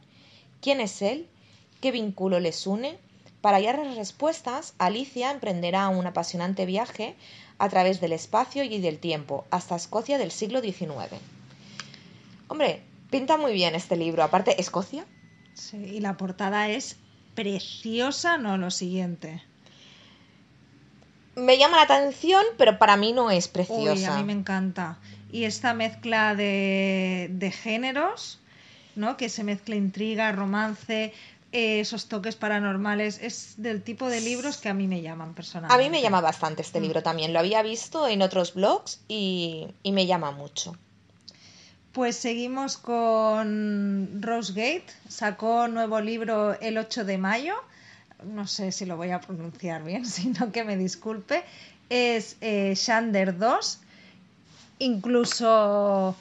¿Quién 0.60 0.80
es 0.80 1.02
él? 1.02 1.28
¿Qué 1.80 1.90
vínculo 1.90 2.40
les 2.40 2.66
une? 2.66 2.98
Para 3.40 3.56
hallar 3.56 3.78
las 3.78 3.96
respuestas, 3.96 4.74
Alicia 4.78 5.30
emprenderá 5.30 5.88
un 5.88 6.06
apasionante 6.06 6.66
viaje 6.66 7.16
a 7.58 7.68
través 7.68 8.00
del 8.00 8.12
espacio 8.12 8.64
y 8.64 8.80
del 8.80 8.98
tiempo 8.98 9.44
hasta 9.50 9.76
Escocia 9.76 10.18
del 10.18 10.30
siglo 10.30 10.60
XIX. 10.60 11.14
Hombre, 12.48 12.82
pinta 13.10 13.36
muy 13.36 13.52
bien 13.52 13.74
este 13.74 13.96
libro. 13.96 14.22
Aparte, 14.22 14.60
¿Escocia? 14.60 15.06
Sí, 15.54 15.76
y 15.76 16.00
la 16.00 16.16
portada 16.16 16.68
es 16.68 16.96
preciosa, 17.34 18.36
no 18.36 18.58
lo 18.58 18.70
siguiente 18.70 19.42
me 21.40 21.58
llama 21.58 21.76
la 21.76 21.82
atención, 21.82 22.44
pero 22.56 22.78
para 22.78 22.96
mí 22.96 23.12
no 23.12 23.30
es 23.30 23.48
preciosa. 23.48 24.14
a 24.14 24.18
mí 24.18 24.24
me 24.24 24.32
encanta. 24.32 24.98
Y 25.32 25.44
esta 25.44 25.74
mezcla 25.74 26.34
de, 26.34 27.28
de 27.30 27.50
géneros, 27.50 28.40
¿no? 28.96 29.16
Que 29.16 29.28
se 29.28 29.44
mezcla 29.44 29.76
intriga, 29.76 30.32
romance, 30.32 31.12
eh, 31.52 31.80
esos 31.80 32.06
toques 32.06 32.36
paranormales. 32.36 33.18
Es 33.20 33.54
del 33.56 33.82
tipo 33.82 34.08
de 34.08 34.20
libros 34.20 34.58
que 34.58 34.68
a 34.68 34.74
mí 34.74 34.86
me 34.86 35.02
llaman 35.02 35.34
personalmente. 35.34 35.74
A 35.74 35.84
mí 35.84 35.90
me 35.90 36.02
llama 36.02 36.20
bastante 36.20 36.62
este 36.62 36.80
libro 36.80 37.02
también. 37.02 37.32
Lo 37.32 37.40
había 37.40 37.62
visto 37.62 38.06
en 38.06 38.22
otros 38.22 38.54
blogs 38.54 39.00
y, 39.08 39.66
y 39.82 39.92
me 39.92 40.06
llama 40.06 40.30
mucho. 40.30 40.76
Pues 41.92 42.16
seguimos 42.16 42.76
con 42.76 44.22
Rosegate. 44.22 44.86
Sacó 45.08 45.66
nuevo 45.66 46.00
libro 46.00 46.58
el 46.60 46.78
8 46.78 47.04
de 47.04 47.18
mayo. 47.18 47.54
No 48.22 48.46
sé 48.46 48.70
si 48.70 48.86
lo 48.86 48.96
voy 48.96 49.10
a 49.10 49.20
pronunciar 49.20 49.82
bien, 49.82 50.06
sino 50.06 50.52
que 50.52 50.62
me 50.62 50.76
disculpe. 50.76 51.42
Es 51.88 52.36
eh, 52.40 52.74
Shander 52.76 53.36
2. 53.38 53.80
Incluso 54.80 56.16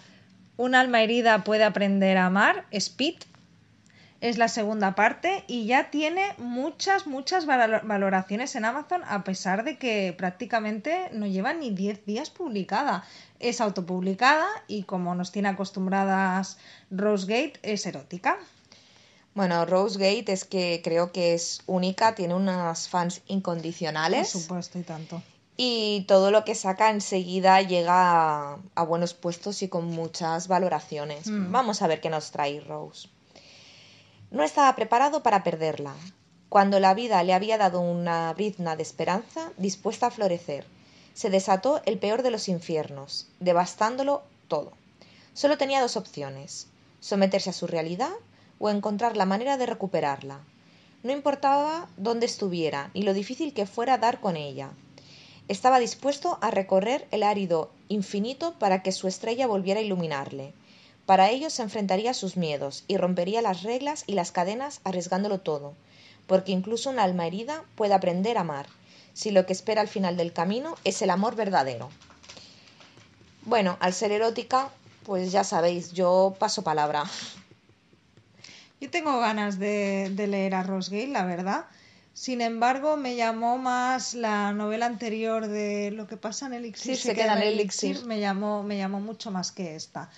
un 0.57 0.75
alma 0.75 1.01
herida 1.01 1.43
puede 1.45 1.63
aprender 1.63 2.17
a 2.17 2.25
amar. 2.27 2.65
Speed. 2.71 3.15
Es 4.19 4.37
la 4.37 4.49
segunda 4.49 4.95
parte 4.95 5.45
y 5.47 5.65
ya 5.65 5.89
tiene 5.91 6.33
muchas, 6.37 7.07
muchas 7.07 7.45
valor- 7.45 7.83
valoraciones 7.85 8.53
en 8.55 8.65
Amazon 8.65 9.01
a 9.07 9.23
pesar 9.23 9.63
de 9.63 9.77
que 9.77 10.13
prácticamente 10.17 11.09
no 11.13 11.25
lleva 11.25 11.53
ni 11.53 11.69
10 11.71 12.05
días 12.05 12.29
publicada. 12.29 13.05
Es 13.39 13.61
autopublicada 13.61 14.45
y 14.67 14.83
como 14.83 15.15
nos 15.15 15.31
tiene 15.31 15.47
acostumbradas 15.47 16.57
Rosegate, 16.91 17.53
es 17.63 17.85
erótica. 17.85 18.37
Bueno, 19.35 19.65
Rosegate 19.65 20.33
es 20.33 20.43
que 20.43 20.81
creo 20.83 21.13
que 21.13 21.33
es 21.33 21.61
única, 21.65 22.13
tiene 22.13 22.33
unas 22.33 22.89
fans 22.89 23.19
Por 23.21 23.31
incondicionales 23.31 24.27
supuesto 24.27 24.79
y 24.79 24.83
tanto. 24.83 25.23
Y 25.61 26.05
todo 26.07 26.31
lo 26.31 26.45
que 26.45 26.55
saca 26.55 26.89
enseguida 26.89 27.61
llega 27.61 28.53
a, 28.53 28.59
a 28.75 28.83
buenos 28.83 29.13
puestos 29.13 29.61
y 29.61 29.67
con 29.67 29.87
muchas 29.87 30.47
valoraciones. 30.47 31.27
Mm. 31.27 31.51
Vamos 31.51 31.81
a 31.81 31.87
ver 31.87 31.99
qué 31.99 32.09
nos 32.09 32.31
trae 32.31 32.61
Rose. 32.61 33.09
No 34.31 34.43
estaba 34.43 34.73
preparado 34.77 35.21
para 35.21 35.43
perderla, 35.43 35.93
cuando 36.47 36.79
la 36.79 36.93
vida 36.93 37.21
le 37.23 37.33
había 37.33 37.57
dado 37.57 37.81
una 37.81 38.33
brizna 38.33 38.77
de 38.77 38.83
esperanza 38.83 39.51
dispuesta 39.57 40.07
a 40.07 40.11
florecer. 40.11 40.65
Se 41.13 41.29
desató 41.29 41.81
el 41.85 41.99
peor 41.99 42.23
de 42.23 42.31
los 42.31 42.47
infiernos, 42.47 43.27
devastándolo 43.41 44.23
todo. 44.47 44.71
Solo 45.33 45.57
tenía 45.57 45.81
dos 45.81 45.97
opciones, 45.97 46.67
someterse 47.01 47.49
a 47.49 47.53
su 47.53 47.67
realidad 47.67 48.13
o 48.59 48.69
encontrar 48.69 49.17
la 49.17 49.25
manera 49.25 49.57
de 49.57 49.65
recuperarla. 49.65 50.39
No 51.03 51.11
importaba 51.11 51.89
dónde 51.97 52.27
estuviera 52.27 52.91
ni 52.93 53.03
lo 53.03 53.13
difícil 53.13 53.53
que 53.53 53.65
fuera 53.65 53.97
dar 53.97 54.21
con 54.21 54.37
ella. 54.37 54.71
Estaba 55.49 55.79
dispuesto 55.79 56.37
a 56.41 56.51
recorrer 56.51 57.07
el 57.09 57.23
árido 57.23 57.71
infinito 57.87 58.53
para 58.59 58.83
que 58.83 58.91
su 58.91 59.07
estrella 59.07 59.47
volviera 59.47 59.79
a 59.79 59.83
iluminarle. 59.83 60.53
Para 61.07 61.31
ello 61.31 61.49
se 61.49 61.63
enfrentaría 61.63 62.11
a 62.11 62.13
sus 62.13 62.37
miedos 62.37 62.83
y 62.87 62.97
rompería 62.97 63.41
las 63.41 63.63
reglas 63.63 64.03
y 64.05 64.13
las 64.13 64.31
cadenas 64.31 64.79
arriesgándolo 64.83 65.39
todo, 65.39 65.73
porque 66.27 66.51
incluso 66.51 66.91
un 66.91 66.99
alma 66.99 67.25
herida 67.25 67.63
puede 67.73 67.95
aprender 67.95 68.37
a 68.37 68.41
amar, 68.41 68.67
si 69.13 69.31
lo 69.31 69.47
que 69.47 69.53
espera 69.53 69.81
al 69.81 69.87
final 69.87 70.17
del 70.17 70.33
camino 70.33 70.75
es 70.83 71.01
el 71.01 71.09
amor 71.09 71.35
verdadero. 71.35 71.89
Bueno, 73.41 73.75
al 73.79 73.95
ser 73.95 74.11
erótica, 74.11 74.69
pues 75.03 75.31
ya 75.31 75.43
sabéis, 75.43 75.93
yo 75.93 76.35
paso 76.37 76.63
palabra. 76.63 77.05
Yo 78.79 78.91
tengo 78.91 79.19
ganas 79.19 79.57
de, 79.57 80.13
leer 80.15 80.53
a 80.53 80.61
Rosegate, 80.61 81.07
la 81.07 81.25
verdad. 81.25 81.65
Sin 82.13 82.41
embargo, 82.41 82.97
me 82.97 83.15
llamó 83.15 83.57
más 83.57 84.13
la 84.13 84.51
novela 84.51 84.85
anterior 84.85 85.47
de 85.47 85.91
Lo 85.91 86.07
que 86.07 86.17
pasa 86.17 86.47
en 86.47 86.53
Elixir. 86.53 86.95
Sí, 86.95 87.01
se 87.01 87.15
queda 87.15 87.37
en 87.37 87.43
Elixir. 87.43 88.05
Me 88.05 88.19
llamó, 88.19 88.63
me 88.63 88.77
llamó 88.77 88.99
mucho 88.99 89.31
más 89.31 89.51
que 89.51 89.75
esta. 89.75 90.09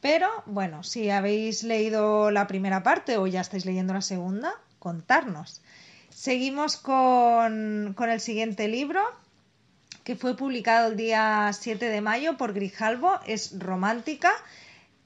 Pero 0.00 0.28
bueno, 0.46 0.82
si 0.82 1.10
habéis 1.10 1.62
leído 1.62 2.30
la 2.30 2.46
primera 2.46 2.82
parte 2.82 3.16
o 3.16 3.26
ya 3.26 3.40
estáis 3.40 3.64
leyendo 3.64 3.94
la 3.94 4.02
segunda, 4.02 4.52
contarnos. 4.78 5.62
Seguimos 6.10 6.76
con, 6.76 7.94
con 7.96 8.10
el 8.10 8.20
siguiente 8.20 8.68
libro, 8.68 9.00
que 10.04 10.14
fue 10.14 10.36
publicado 10.36 10.88
el 10.88 10.96
día 10.96 11.50
7 11.52 11.88
de 11.88 12.00
mayo 12.00 12.36
por 12.36 12.52
Grijalvo. 12.52 13.18
Es 13.26 13.58
romántica 13.58 14.32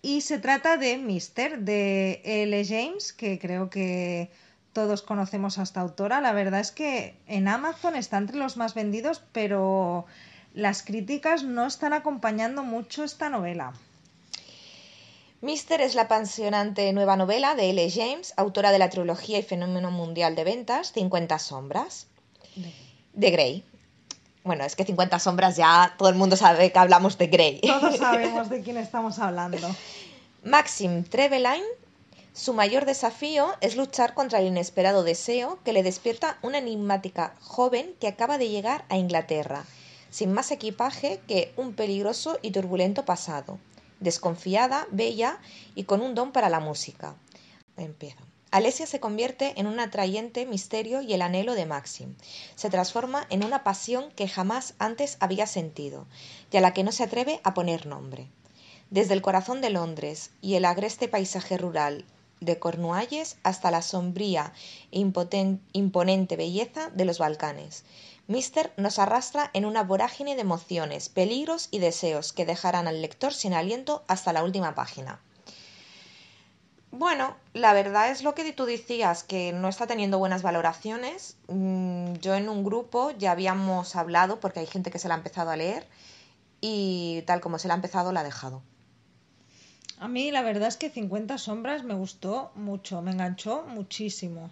y 0.03 0.21
se 0.23 0.39
trata 0.39 0.77
de 0.77 0.99
Mister, 0.99 1.61
de 1.61 2.21
L. 2.25 2.65
James, 2.65 3.13
que 3.13 3.39
creo 3.39 3.71
que 3.71 4.31
todos 4.73 5.03
conocemos 5.03 5.59
a 5.59 5.63
esta 5.63 5.81
autora. 5.81 6.21
La 6.21 6.33
verdad 6.33 6.61
es 6.61 6.73
que 6.73 7.17
en 7.27 7.49
Amazon 7.49 7.97
está 7.97 8.19
entre 8.19 8.37
los 8.37 8.57
más 8.57 8.75
vendidos, 8.75 9.23
pero 9.33 10.07
las 10.55 10.83
críticas 10.83 11.43
no 11.43 11.67
están 11.67 11.93
acompañando 11.93 12.63
mucho 12.63 13.05
esta 13.05 13.29
novela. 13.29 13.73
Mister 15.43 15.81
es 15.81 15.95
la 15.95 16.03
apasionante 16.03 16.93
nueva 16.93 17.17
novela 17.17 17.55
de 17.55 17.71
L. 17.71 17.91
James, 17.91 18.35
autora 18.37 18.73
de 18.73 18.79
la 18.79 18.91
trilogía 18.91 19.39
y 19.39 19.43
fenómeno 19.43 19.91
mundial 19.91 20.35
de 20.35 20.45
ventas 20.45 20.93
50 20.93 21.39
sombras 21.39 22.09
de 23.15 23.31
Grey. 23.31 23.65
Bueno, 24.45 24.65
es 24.65 24.77
que 24.77 24.85
50 24.85 25.19
sombras 25.19 25.57
ya 25.57 25.95
todo 25.97 26.11
el 26.11 26.15
mundo 26.15 26.37
sabe 26.37 26.71
que 26.73 26.79
hablamos 26.79 27.17
de 27.17 27.29
Grey. 27.29 27.61
Todos 27.61 27.97
sabemos 27.97 28.51
de 28.51 28.61
quién 28.61 28.77
estamos 28.77 29.19
hablando. 29.19 29.67
Maxim 30.45 31.05
Trevelyan, 31.05 31.61
su 32.41 32.55
mayor 32.55 32.87
desafío 32.87 33.55
es 33.61 33.77
luchar 33.77 34.15
contra 34.15 34.39
el 34.39 34.47
inesperado 34.47 35.05
deseo 35.05 35.59
que 35.63 35.75
le 35.75 35.83
despierta 35.83 36.39
una 36.41 36.57
enigmática 36.57 37.35
joven 37.43 37.95
que 38.01 38.09
acaba 38.09 38.39
de 38.39 38.49
llegar 38.49 38.87
a 38.89 38.97
Inglaterra, 38.97 39.67
sin 40.09 40.33
más 40.33 40.51
equipaje 40.51 41.21
que 41.29 41.53
un 41.59 41.75
peligroso 41.75 42.39
y 42.41 42.53
turbulento 42.53 43.05
pasado, 43.05 43.59
desconfiada, 44.01 44.87
bella 44.91 45.39
y 45.75 45.85
con 45.85 46.01
un 46.01 46.15
don 46.15 46.33
para 46.33 46.49
la 46.49 46.61
música. 46.61 47.15
Empiezo. 47.77 48.25
Alesia 48.51 48.87
se 48.87 49.01
convierte 49.01 49.53
en 49.61 49.67
un 49.67 49.79
atrayente 49.79 50.47
misterio 50.47 51.03
y 51.03 51.13
el 51.13 51.21
anhelo 51.21 51.53
de 51.53 51.67
Maxim. 51.67 52.15
Se 52.55 52.71
transforma 52.71 53.27
en 53.29 53.45
una 53.45 53.65
pasión 53.65 54.11
que 54.13 54.29
jamás 54.29 54.73
antes 54.79 55.19
había 55.21 55.47
sentido 55.47 56.07
y 56.51 56.57
a 56.57 56.63
la 56.63 56.73
que 56.73 56.85
no 56.85 56.91
se 56.93 57.03
atreve 57.05 57.43
a 57.45 57.53
poner 57.53 57.85
nombre. 57.85 58.29
Desde 58.89 59.13
el 59.13 59.21
corazón 59.21 59.61
de 59.61 59.69
Londres 59.69 60.31
y 60.41 60.55
el 60.55 60.65
agreste 60.65 61.07
paisaje 61.07 61.59
rural 61.59 62.07
de 62.41 62.59
Cornualles 62.59 63.37
hasta 63.43 63.71
la 63.71 63.83
sombría 63.83 64.53
e 64.93 64.99
imponente 65.73 66.37
belleza 66.37 66.91
de 66.91 67.05
los 67.05 67.19
Balcanes. 67.19 67.85
Mister 68.27 68.73
nos 68.77 68.99
arrastra 68.99 69.51
en 69.55 69.65
una 69.65 69.83
vorágine 69.83 70.37
de 70.37 70.43
emociones, 70.43 71.09
peligros 71.09 71.69
y 71.71 71.79
deseos 71.81 72.33
que 72.33 72.47
dejarán 72.47 72.87
al 72.87 73.03
lector 73.03 73.35
sin 73.35 73.55
aliento 73.55 74.05
hasta 74.07 74.33
la 74.33 74.45
última 74.45 74.75
página. 74.75 75.21
Bueno, 76.93 77.37
la 77.55 77.73
verdad 77.73 78.11
es 78.11 78.23
lo 78.23 78.35
que 78.35 78.53
tú 78.53 78.65
decías, 78.65 79.23
que 79.23 79.53
no 79.53 79.69
está 79.69 79.87
teniendo 79.87 80.19
buenas 80.19 80.43
valoraciones. 80.43 81.37
Mm, 81.49 82.15
Yo 82.15 82.35
en 82.35 82.49
un 82.49 82.65
grupo 82.65 83.13
ya 83.13 83.31
habíamos 83.31 83.95
hablado, 83.95 84.41
porque 84.41 84.61
hay 84.61 84.67
gente 84.67 84.91
que 84.91 84.99
se 84.99 85.07
la 85.07 85.15
ha 85.15 85.19
empezado 85.19 85.51
a 85.51 85.57
leer, 85.57 85.87
y 86.61 87.23
tal 87.27 87.41
como 87.41 87.59
se 87.59 87.69
la 87.69 87.75
ha 87.75 87.77
empezado, 87.77 88.13
la 88.13 88.21
ha 88.21 88.25
dejado. 88.25 88.63
A 90.01 90.09
mí 90.09 90.31
la 90.31 90.41
verdad 90.41 90.69
es 90.69 90.79
que 90.79 90.89
50 90.89 91.37
sombras 91.37 91.85
me 91.85 91.93
gustó 91.93 92.53
mucho, 92.55 93.03
me 93.03 93.11
enganchó 93.11 93.65
muchísimo. 93.69 94.51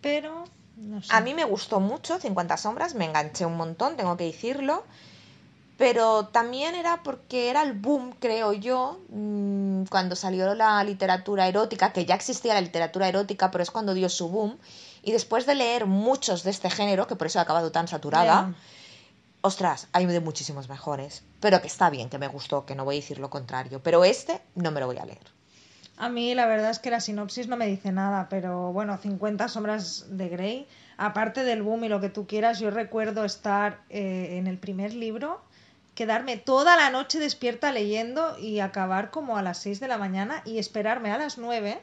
Pero, 0.00 0.44
no 0.76 1.00
sé. 1.00 1.14
A 1.14 1.20
mí 1.20 1.32
me 1.32 1.44
gustó 1.44 1.78
mucho 1.78 2.18
50 2.18 2.56
sombras, 2.56 2.96
me 2.96 3.04
enganché 3.04 3.46
un 3.46 3.56
montón, 3.56 3.96
tengo 3.96 4.16
que 4.16 4.24
decirlo. 4.24 4.82
Pero 5.78 6.26
también 6.26 6.74
era 6.74 7.04
porque 7.04 7.50
era 7.50 7.62
el 7.62 7.72
boom, 7.72 8.14
creo 8.18 8.52
yo, 8.52 9.00
mm, 9.08 9.84
cuando 9.84 10.16
salió 10.16 10.54
la 10.56 10.82
literatura 10.82 11.46
erótica, 11.46 11.92
que 11.92 12.04
ya 12.04 12.16
existía 12.16 12.54
la 12.54 12.60
literatura 12.60 13.08
erótica, 13.08 13.52
pero 13.52 13.62
es 13.62 13.70
cuando 13.70 13.94
dio 13.94 14.08
su 14.08 14.28
boom. 14.28 14.58
Y 15.04 15.12
después 15.12 15.46
de 15.46 15.54
leer 15.54 15.86
muchos 15.86 16.42
de 16.42 16.50
este 16.50 16.68
género, 16.68 17.06
que 17.06 17.14
por 17.14 17.28
eso 17.28 17.38
ha 17.38 17.42
acabado 17.42 17.70
tan 17.70 17.86
saturada. 17.86 18.54
Ostras, 19.42 19.88
hay 19.92 20.06
de 20.06 20.20
muchísimos 20.20 20.68
mejores. 20.68 21.22
Pero 21.40 21.60
que 21.60 21.66
está 21.66 21.90
bien, 21.90 22.08
que 22.08 22.18
me 22.18 22.28
gustó, 22.28 22.64
que 22.64 22.74
no 22.74 22.84
voy 22.84 22.96
a 22.96 23.00
decir 23.00 23.18
lo 23.18 23.30
contrario. 23.30 23.82
Pero 23.82 24.04
este 24.04 24.40
no 24.54 24.70
me 24.70 24.80
lo 24.80 24.86
voy 24.86 24.98
a 24.98 25.04
leer. 25.04 25.42
A 25.98 26.08
mí 26.08 26.34
la 26.34 26.46
verdad 26.46 26.70
es 26.70 26.78
que 26.78 26.90
la 26.90 27.00
sinopsis 27.00 27.48
no 27.48 27.56
me 27.56 27.66
dice 27.66 27.92
nada, 27.92 28.28
pero 28.28 28.72
bueno, 28.72 28.96
50 28.96 29.48
sombras 29.48 30.06
de 30.08 30.28
Grey, 30.28 30.66
aparte 30.96 31.44
del 31.44 31.62
boom 31.62 31.84
y 31.84 31.88
lo 31.88 32.00
que 32.00 32.08
tú 32.08 32.26
quieras, 32.26 32.58
yo 32.58 32.70
recuerdo 32.70 33.24
estar 33.24 33.82
eh, 33.90 34.38
en 34.38 34.46
el 34.46 34.58
primer 34.58 34.94
libro, 34.94 35.40
quedarme 35.94 36.38
toda 36.38 36.76
la 36.76 36.90
noche 36.90 37.18
despierta 37.18 37.70
leyendo 37.70 38.38
y 38.38 38.60
acabar 38.60 39.10
como 39.10 39.36
a 39.36 39.42
las 39.42 39.58
6 39.58 39.80
de 39.80 39.88
la 39.88 39.98
mañana 39.98 40.42
y 40.44 40.58
esperarme 40.58 41.12
a 41.12 41.18
las 41.18 41.38
9 41.38 41.80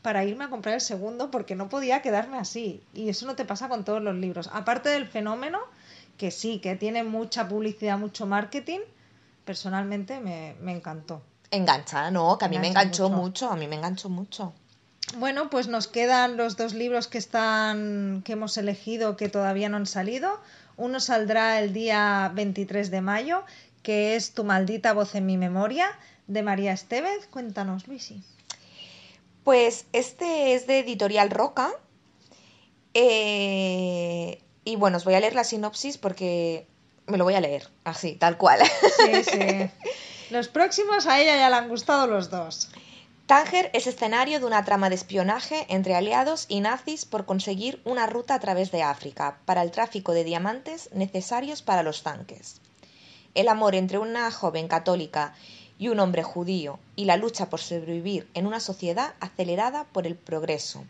para 0.00 0.24
irme 0.24 0.44
a 0.44 0.50
comprar 0.50 0.74
el 0.74 0.80
segundo 0.80 1.30
porque 1.30 1.54
no 1.54 1.68
podía 1.68 2.02
quedarme 2.02 2.38
así. 2.38 2.82
Y 2.94 3.08
eso 3.08 3.26
no 3.26 3.36
te 3.36 3.44
pasa 3.44 3.68
con 3.68 3.84
todos 3.84 4.02
los 4.02 4.16
libros. 4.16 4.50
Aparte 4.52 4.88
del 4.88 5.06
fenómeno, 5.06 5.60
que 6.22 6.30
sí, 6.30 6.60
que 6.60 6.76
tiene 6.76 7.02
mucha 7.02 7.48
publicidad, 7.48 7.98
mucho 7.98 8.26
marketing, 8.26 8.78
personalmente 9.44 10.20
me, 10.20 10.54
me 10.60 10.70
encantó. 10.70 11.20
Engancha, 11.50 12.12
¿no? 12.12 12.38
Que 12.38 12.44
a 12.44 12.48
mí 12.48 12.60
me 12.60 12.68
enganchó 12.68 13.08
mucho. 13.08 13.22
mucho, 13.22 13.50
a 13.50 13.56
mí 13.56 13.66
me 13.66 13.74
enganchó 13.74 14.08
mucho. 14.08 14.52
Bueno, 15.16 15.50
pues 15.50 15.66
nos 15.66 15.88
quedan 15.88 16.36
los 16.36 16.56
dos 16.56 16.74
libros 16.74 17.08
que 17.08 17.18
están 17.18 18.22
que 18.24 18.34
hemos 18.34 18.56
elegido 18.56 19.16
que 19.16 19.28
todavía 19.28 19.68
no 19.68 19.78
han 19.78 19.86
salido. 19.86 20.38
Uno 20.76 21.00
saldrá 21.00 21.58
el 21.58 21.72
día 21.72 22.30
23 22.32 22.92
de 22.92 23.00
mayo, 23.00 23.42
que 23.82 24.14
es 24.14 24.32
Tu 24.32 24.44
maldita 24.44 24.92
voz 24.92 25.16
en 25.16 25.26
mi 25.26 25.36
memoria, 25.36 25.88
de 26.28 26.44
María 26.44 26.72
Estevez. 26.72 27.26
Cuéntanos, 27.32 27.88
Luisi. 27.88 28.22
Pues 29.42 29.86
este 29.92 30.54
es 30.54 30.68
de 30.68 30.78
Editorial 30.78 31.30
Roca. 31.30 31.72
Eh, 32.94 34.41
y 34.64 34.76
bueno, 34.76 34.96
os 34.96 35.04
voy 35.04 35.14
a 35.14 35.20
leer 35.20 35.34
la 35.34 35.44
sinopsis 35.44 35.98
porque 35.98 36.66
me 37.06 37.18
lo 37.18 37.24
voy 37.24 37.34
a 37.34 37.40
leer, 37.40 37.68
así, 37.84 38.14
tal 38.14 38.36
cual. 38.38 38.60
Sí, 38.96 39.24
sí. 39.24 39.70
Los 40.30 40.48
próximos 40.48 41.06
a 41.06 41.20
ella 41.20 41.36
ya 41.36 41.50
le 41.50 41.56
han 41.56 41.68
gustado 41.68 42.06
los 42.06 42.30
dos. 42.30 42.70
Tánger 43.26 43.70
es 43.74 43.86
escenario 43.86 44.40
de 44.40 44.46
una 44.46 44.64
trama 44.64 44.88
de 44.88 44.94
espionaje 44.94 45.66
entre 45.68 45.94
aliados 45.94 46.46
y 46.48 46.60
nazis 46.60 47.04
por 47.04 47.26
conseguir 47.26 47.82
una 47.84 48.06
ruta 48.06 48.34
a 48.34 48.40
través 48.40 48.70
de 48.70 48.82
África 48.82 49.38
para 49.44 49.62
el 49.62 49.70
tráfico 49.70 50.12
de 50.12 50.24
diamantes 50.24 50.88
necesarios 50.92 51.60
para 51.60 51.82
los 51.82 52.02
tanques. 52.02 52.62
El 53.34 53.48
amor 53.48 53.74
entre 53.74 53.98
una 53.98 54.30
joven 54.30 54.68
católica 54.68 55.34
y 55.78 55.88
un 55.88 56.00
hombre 56.00 56.22
judío 56.22 56.78
y 56.96 57.04
la 57.04 57.16
lucha 57.16 57.50
por 57.50 57.60
sobrevivir 57.60 58.28
en 58.34 58.46
una 58.46 58.60
sociedad 58.60 59.14
acelerada 59.20 59.84
por 59.92 60.06
el 60.06 60.14
progreso 60.14 60.84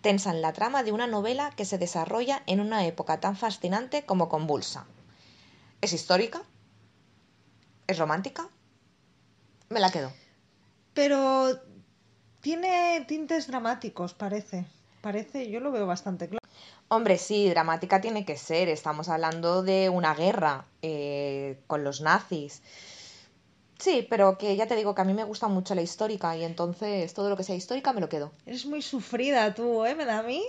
tensan 0.00 0.42
la 0.42 0.52
trama 0.52 0.82
de 0.82 0.92
una 0.92 1.06
novela 1.06 1.50
que 1.56 1.64
se 1.64 1.78
desarrolla 1.78 2.42
en 2.46 2.60
una 2.60 2.86
época 2.86 3.20
tan 3.20 3.36
fascinante 3.36 4.04
como 4.04 4.28
convulsa. 4.28 4.86
¿Es 5.80 5.92
histórica? 5.92 6.42
¿Es 7.86 7.98
romántica? 7.98 8.48
Me 9.68 9.80
la 9.80 9.90
quedo. 9.90 10.12
Pero 10.94 11.60
tiene 12.40 13.04
tintes 13.06 13.46
dramáticos, 13.46 14.14
parece. 14.14 14.66
Parece, 15.00 15.50
yo 15.50 15.60
lo 15.60 15.70
veo 15.70 15.86
bastante 15.86 16.28
claro. 16.28 16.46
Hombre, 16.88 17.18
sí, 17.18 17.48
dramática 17.50 18.00
tiene 18.00 18.24
que 18.24 18.36
ser. 18.36 18.68
Estamos 18.68 19.08
hablando 19.08 19.62
de 19.62 19.90
una 19.90 20.14
guerra 20.14 20.64
eh, 20.82 21.60
con 21.66 21.84
los 21.84 22.00
nazis. 22.00 22.62
Sí, 23.78 24.06
pero 24.10 24.36
que 24.38 24.56
ya 24.56 24.66
te 24.66 24.74
digo 24.76 24.94
que 24.94 25.02
a 25.02 25.04
mí 25.04 25.14
me 25.14 25.24
gusta 25.24 25.46
mucho 25.48 25.74
la 25.74 25.82
histórica 25.82 26.36
y 26.36 26.44
entonces 26.44 27.14
todo 27.14 27.30
lo 27.30 27.36
que 27.36 27.44
sea 27.44 27.54
histórica 27.54 27.92
me 27.92 28.00
lo 28.00 28.08
quedo. 28.08 28.32
Eres 28.44 28.66
muy 28.66 28.82
sufrida 28.82 29.54
tú, 29.54 29.84
¿eh? 29.86 29.94
¿Me 29.94 30.04
da 30.04 30.18
a 30.18 30.22
mí? 30.22 30.42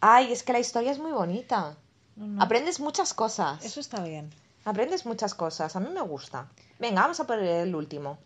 Ay, 0.00 0.32
es 0.32 0.42
que 0.42 0.52
la 0.52 0.58
historia 0.58 0.90
es 0.90 0.98
muy 0.98 1.12
bonita. 1.12 1.76
No, 2.16 2.26
no. 2.26 2.42
Aprendes 2.42 2.80
muchas 2.80 3.14
cosas. 3.14 3.64
Eso 3.64 3.78
está 3.80 4.02
bien. 4.02 4.30
Aprendes 4.64 5.06
muchas 5.06 5.34
cosas. 5.34 5.76
A 5.76 5.80
mí 5.80 5.88
me 5.92 6.00
gusta. 6.00 6.48
Venga, 6.80 7.02
vamos 7.02 7.20
a 7.20 7.26
por 7.26 7.38
el 7.38 7.74
último. 7.74 8.18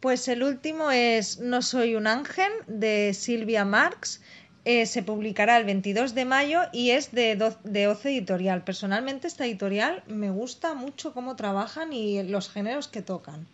Pues 0.00 0.28
el 0.28 0.42
último 0.42 0.90
es 0.90 1.38
No 1.40 1.60
soy 1.62 1.94
un 1.94 2.06
ángel 2.06 2.50
de 2.66 3.12
Silvia 3.14 3.64
Marx. 3.64 4.20
Eh, 4.64 4.86
se 4.86 5.02
publicará 5.02 5.58
el 5.58 5.64
22 5.66 6.14
de 6.14 6.24
mayo 6.24 6.60
y 6.72 6.90
es 6.92 7.12
de, 7.12 7.36
do- 7.36 7.56
de 7.64 7.86
Oce 7.86 8.08
Editorial. 8.10 8.64
Personalmente 8.64 9.26
esta 9.26 9.44
editorial 9.44 10.02
me 10.06 10.30
gusta 10.30 10.72
mucho 10.72 11.12
cómo 11.12 11.36
trabajan 11.36 11.92
y 11.92 12.22
los 12.22 12.48
géneros 12.48 12.88
que 12.88 13.02
tocan. 13.02 13.46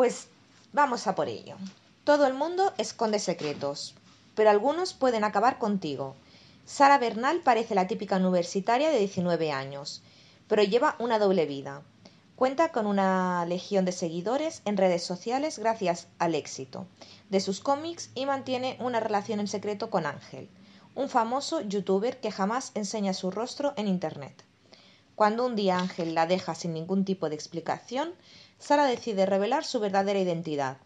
Pues 0.00 0.28
vamos 0.72 1.06
a 1.06 1.14
por 1.14 1.28
ello. 1.28 1.56
Todo 2.04 2.26
el 2.26 2.32
mundo 2.32 2.72
esconde 2.78 3.18
secretos, 3.18 3.94
pero 4.34 4.48
algunos 4.48 4.94
pueden 4.94 5.24
acabar 5.24 5.58
contigo. 5.58 6.16
Sara 6.64 6.96
Bernal 6.96 7.42
parece 7.42 7.74
la 7.74 7.86
típica 7.86 8.16
universitaria 8.16 8.88
de 8.88 8.98
19 8.98 9.52
años, 9.52 10.00
pero 10.48 10.62
lleva 10.62 10.96
una 11.00 11.18
doble 11.18 11.44
vida. 11.44 11.82
Cuenta 12.34 12.72
con 12.72 12.86
una 12.86 13.44
legión 13.44 13.84
de 13.84 13.92
seguidores 13.92 14.62
en 14.64 14.78
redes 14.78 15.04
sociales 15.04 15.58
gracias 15.58 16.06
al 16.18 16.34
éxito 16.34 16.86
de 17.28 17.40
sus 17.40 17.60
cómics 17.60 18.08
y 18.14 18.24
mantiene 18.24 18.78
una 18.80 19.00
relación 19.00 19.38
en 19.38 19.48
secreto 19.48 19.90
con 19.90 20.06
Ángel, 20.06 20.48
un 20.94 21.10
famoso 21.10 21.60
youtuber 21.60 22.20
que 22.20 22.32
jamás 22.32 22.72
enseña 22.74 23.12
su 23.12 23.30
rostro 23.30 23.74
en 23.76 23.86
Internet. 23.86 24.46
Cuando 25.20 25.44
un 25.44 25.54
día 25.54 25.78
Ángel 25.78 26.14
la 26.14 26.24
deja 26.24 26.54
sin 26.54 26.72
ningún 26.72 27.04
tipo 27.04 27.28
de 27.28 27.34
explicación, 27.34 28.14
Sara 28.58 28.86
decide 28.86 29.26
revelar 29.26 29.66
su 29.66 29.78
verdadera 29.78 30.18
identidad, 30.18 30.78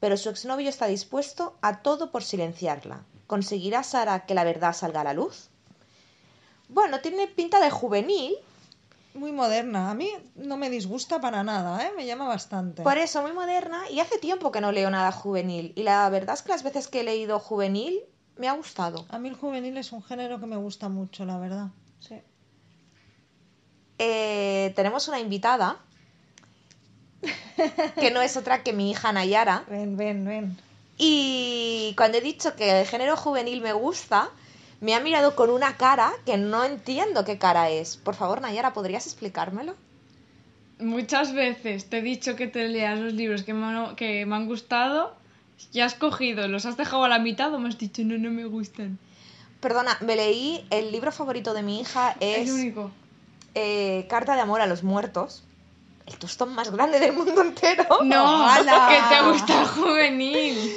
pero 0.00 0.16
su 0.16 0.30
exnovio 0.30 0.70
está 0.70 0.86
dispuesto 0.86 1.58
a 1.60 1.82
todo 1.82 2.10
por 2.10 2.22
silenciarla. 2.22 3.04
¿Conseguirá 3.26 3.82
Sara 3.82 4.24
que 4.24 4.32
la 4.32 4.44
verdad 4.44 4.72
salga 4.72 5.02
a 5.02 5.04
la 5.04 5.12
luz? 5.12 5.50
Bueno, 6.70 7.00
tiene 7.00 7.26
pinta 7.26 7.60
de 7.60 7.68
juvenil, 7.68 8.34
Muy 9.12 9.30
moderna. 9.30 9.90
A 9.90 9.94
mí 9.94 10.08
no 10.36 10.56
me 10.56 10.70
disgusta 10.70 11.20
para 11.20 11.44
nada, 11.44 11.86
¿eh? 11.86 11.92
Me 11.94 12.06
llama 12.06 12.26
bastante. 12.26 12.82
por 12.82 12.96
eso 12.96 13.20
muy 13.20 13.34
moderna, 13.34 13.82
y 13.90 14.00
hace 14.00 14.16
tiempo 14.16 14.52
que 14.52 14.62
no 14.62 14.72
leo 14.72 14.88
nada 14.88 15.12
juvenil. 15.12 15.74
Y 15.76 15.82
la 15.82 16.08
verdad 16.08 16.32
es 16.36 16.40
que 16.40 16.52
las 16.52 16.62
veces 16.62 16.88
que 16.88 17.00
he 17.00 17.04
leído 17.04 17.38
juvenil 17.38 18.00
me 18.38 18.48
ha 18.48 18.52
gustado. 18.54 19.04
A 19.10 19.18
mí 19.18 19.28
el 19.28 19.34
juvenil 19.34 19.76
es 19.76 19.92
un 19.92 20.02
género 20.02 20.40
que 20.40 20.46
me 20.46 20.56
gusta 20.56 20.88
mucho, 20.88 21.26
la 21.26 21.36
verdad. 21.36 21.66
Sí. 22.00 22.22
Eh, 23.98 24.72
tenemos 24.74 25.08
una 25.08 25.20
invitada, 25.20 25.78
que 28.00 28.10
no 28.10 28.20
es 28.20 28.36
otra 28.36 28.62
que 28.62 28.72
mi 28.72 28.90
hija 28.90 29.12
Nayara. 29.12 29.64
Ven, 29.68 29.96
ven, 29.96 30.24
ven. 30.24 30.56
Y 30.98 31.94
cuando 31.96 32.18
he 32.18 32.20
dicho 32.20 32.54
que 32.54 32.80
el 32.80 32.86
género 32.86 33.16
juvenil 33.16 33.60
me 33.60 33.72
gusta, 33.72 34.30
me 34.80 34.94
ha 34.94 35.00
mirado 35.00 35.34
con 35.34 35.50
una 35.50 35.76
cara 35.76 36.12
que 36.26 36.36
no 36.36 36.64
entiendo 36.64 37.24
qué 37.24 37.38
cara 37.38 37.70
es. 37.70 37.96
Por 37.96 38.14
favor, 38.14 38.40
Nayara, 38.40 38.72
¿podrías 38.72 39.06
explicármelo? 39.06 39.74
Muchas 40.78 41.32
veces 41.32 41.86
te 41.86 41.98
he 41.98 42.02
dicho 42.02 42.34
que 42.34 42.48
te 42.48 42.68
leas 42.68 42.98
los 42.98 43.12
libros 43.12 43.44
que 43.44 43.54
me, 43.54 43.66
han, 43.66 43.96
que 43.96 44.26
me 44.26 44.34
han 44.34 44.46
gustado 44.46 45.14
y 45.72 45.80
has 45.80 45.94
cogido, 45.94 46.48
los 46.48 46.66
has 46.66 46.76
dejado 46.76 47.04
a 47.04 47.08
la 47.08 47.20
mitad 47.20 47.54
o 47.54 47.58
me 47.58 47.68
has 47.68 47.78
dicho 47.78 48.02
no, 48.04 48.18
no 48.18 48.30
me 48.30 48.44
gustan. 48.46 48.98
Perdona, 49.60 49.96
me 50.00 50.16
leí 50.16 50.64
el 50.70 50.90
libro 50.90 51.12
favorito 51.12 51.54
de 51.54 51.62
mi 51.62 51.80
hija 51.80 52.16
es 52.18 52.48
El 52.48 52.54
único. 52.54 52.90
Eh, 53.54 54.06
Carta 54.08 54.34
de 54.34 54.40
amor 54.40 54.60
a 54.60 54.66
los 54.66 54.82
muertos. 54.82 55.44
El 56.06 56.16
tostón 56.18 56.54
más 56.54 56.70
grande 56.72 56.98
del 57.00 57.12
mundo 57.12 57.42
entero. 57.42 57.86
No, 58.04 58.46
¡Hala! 58.48 58.88
que 58.88 59.14
te 59.14 59.22
gusta 59.30 59.60
el 59.62 59.68
juvenil. 59.68 60.74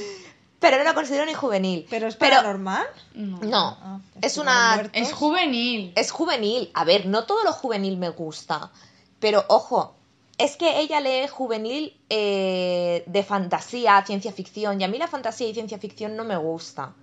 Pero 0.60 0.78
no 0.78 0.84
lo 0.84 0.94
considero 0.94 1.26
ni 1.26 1.34
juvenil. 1.34 1.86
¿Pero 1.90 2.08
es 2.08 2.16
Pero- 2.16 2.38
paranormal? 2.38 2.86
No. 3.14 3.40
No, 3.42 3.78
Ah, 3.82 4.00
es 4.22 4.38
una... 4.38 4.90
Es 4.94 5.12
juvenil. 5.14 5.92
Es 5.96 6.12
juvenil. 6.12 6.72
A 6.74 6.84
ver, 6.86 7.06
no 7.08 7.26
todo 7.26 7.44
lo 7.44 7.52
juvenil 7.54 7.98
me 7.98 8.10
gusta. 8.10 8.72
Pero 9.20 9.44
ojo, 9.48 9.96
es 10.38 10.56
que 10.58 10.80
ella 10.80 11.00
lee 11.02 11.28
juvenil 11.28 11.96
eh, 12.10 13.04
de 13.06 13.24
fantasía, 13.24 14.04
ciencia 14.06 14.32
ficción. 14.32 14.80
Y 14.80 14.84
a 14.84 14.88
mí 14.88 14.98
la 14.98 15.08
fantasía 15.08 15.48
y 15.48 15.54
ciencia 15.54 15.78
ficción 15.78 16.16
no 16.16 16.24
me 16.24 16.38
gusta. 16.38 16.94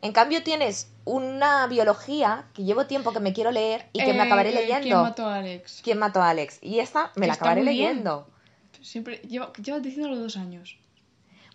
En 0.00 0.12
cambio 0.12 0.42
tienes 0.44 0.88
una 1.04 1.66
biología 1.66 2.46
que 2.54 2.62
llevo 2.64 2.86
tiempo 2.86 3.12
que 3.12 3.18
me 3.20 3.32
quiero 3.32 3.50
leer 3.50 3.88
y 3.92 3.98
que 3.98 4.12
me 4.12 4.20
Eh, 4.20 4.26
acabaré 4.26 4.50
eh, 4.50 4.54
leyendo. 4.54 4.82
¿Quién 4.82 5.02
mató 5.02 5.26
a 5.26 5.36
Alex? 5.38 5.80
¿Quién 5.82 5.98
mató 5.98 6.22
a 6.22 6.28
Alex? 6.30 6.58
Y 6.62 6.78
esta 6.78 7.10
me 7.16 7.26
la 7.26 7.32
Está 7.32 7.46
acabaré 7.46 7.62
bien. 7.62 7.88
leyendo. 7.88 8.28
Siempre 8.80 9.16
lleva, 9.28 9.52
lleva 9.54 9.80
diciéndolo 9.80 10.16
dos 10.18 10.36
años. 10.36 10.78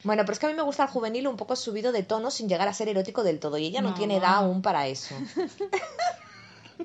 Bueno, 0.03 0.23
pero 0.23 0.33
es 0.33 0.39
que 0.39 0.47
a 0.47 0.49
mí 0.49 0.55
me 0.55 0.61
gusta 0.63 0.83
el 0.83 0.89
juvenil 0.89 1.25
un 1.29 1.37
poco 1.37 1.55
subido 1.55 1.93
de 1.93 2.03
tono 2.03 2.31
sin 2.31 2.49
llegar 2.49 2.67
a 2.67 2.73
ser 2.73 2.89
erótico 2.89 3.23
del 3.23 3.39
todo. 3.39 3.57
Y 3.57 3.67
ella 3.67 3.81
no, 3.81 3.91
No. 3.91 3.95
tiene 3.95 4.17
edad 4.17 4.35
aún 4.35 4.61
para 4.61 4.87
eso. 4.87 5.15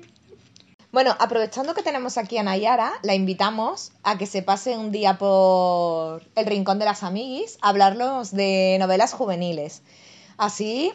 bueno, 0.93 1.15
aprovechando 1.19 1.73
que 1.73 1.83
tenemos 1.83 2.17
aquí 2.17 2.37
a 2.37 2.43
Nayara, 2.43 2.93
la 3.03 3.13
invitamos 3.15 3.91
a 4.03 4.17
que 4.17 4.25
se 4.25 4.41
pase 4.41 4.77
un 4.77 4.91
día 4.91 5.17
por 5.17 6.23
el 6.35 6.45
Rincón 6.45 6.79
de 6.79 6.85
las 6.85 7.03
Amiguis 7.03 7.57
a 7.61 7.69
hablarnos 7.69 8.31
de 8.31 8.77
novelas 8.79 9.13
juveniles. 9.13 9.81
Así 10.37 10.93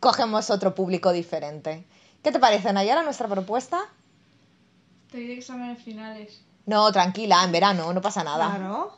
cogemos 0.00 0.50
otro 0.50 0.74
público 0.74 1.12
diferente. 1.12 1.84
¿Qué 2.22 2.32
te 2.32 2.38
parece, 2.38 2.72
Nayara, 2.72 3.02
nuestra 3.02 3.28
propuesta? 3.28 3.80
Te 5.10 5.18
diré 5.18 5.34
exámenes 5.34 5.82
finales. 5.82 6.40
No, 6.66 6.90
tranquila, 6.90 7.44
en 7.44 7.52
verano, 7.52 7.92
no 7.92 8.00
pasa 8.00 8.24
nada. 8.24 8.56
Claro. 8.56 8.96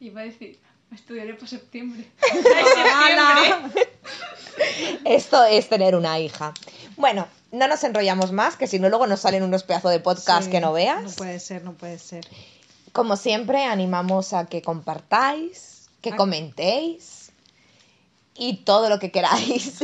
Iba 0.00 0.20
a 0.20 0.24
decir, 0.24 0.60
estudiaré 0.92 1.34
para 1.34 1.46
septiembre. 1.46 2.06
Esto 5.04 5.44
es 5.44 5.68
tener 5.68 5.94
una 5.94 6.18
hija. 6.18 6.52
Bueno, 6.96 7.26
no 7.52 7.68
nos 7.68 7.82
enrollamos 7.84 8.32
más, 8.32 8.56
que 8.56 8.66
si 8.66 8.78
no 8.78 8.88
luego 8.88 9.06
nos 9.06 9.20
salen 9.20 9.42
unos 9.42 9.64
pedazos 9.64 9.90
de 9.90 10.00
podcast 10.00 10.44
Sí, 10.44 10.50
que 10.50 10.60
no 10.60 10.72
veas. 10.72 11.02
No 11.02 11.10
puede 11.10 11.40
ser, 11.40 11.64
no 11.64 11.72
puede 11.72 11.98
ser. 11.98 12.26
Como 12.92 13.16
siempre, 13.16 13.64
animamos 13.64 14.32
a 14.32 14.46
que 14.46 14.62
compartáis, 14.62 15.88
que 16.00 16.14
comentéis 16.14 17.25
y 18.38 18.58
todo 18.58 18.88
lo 18.88 18.98
que 18.98 19.10
queráis. 19.10 19.78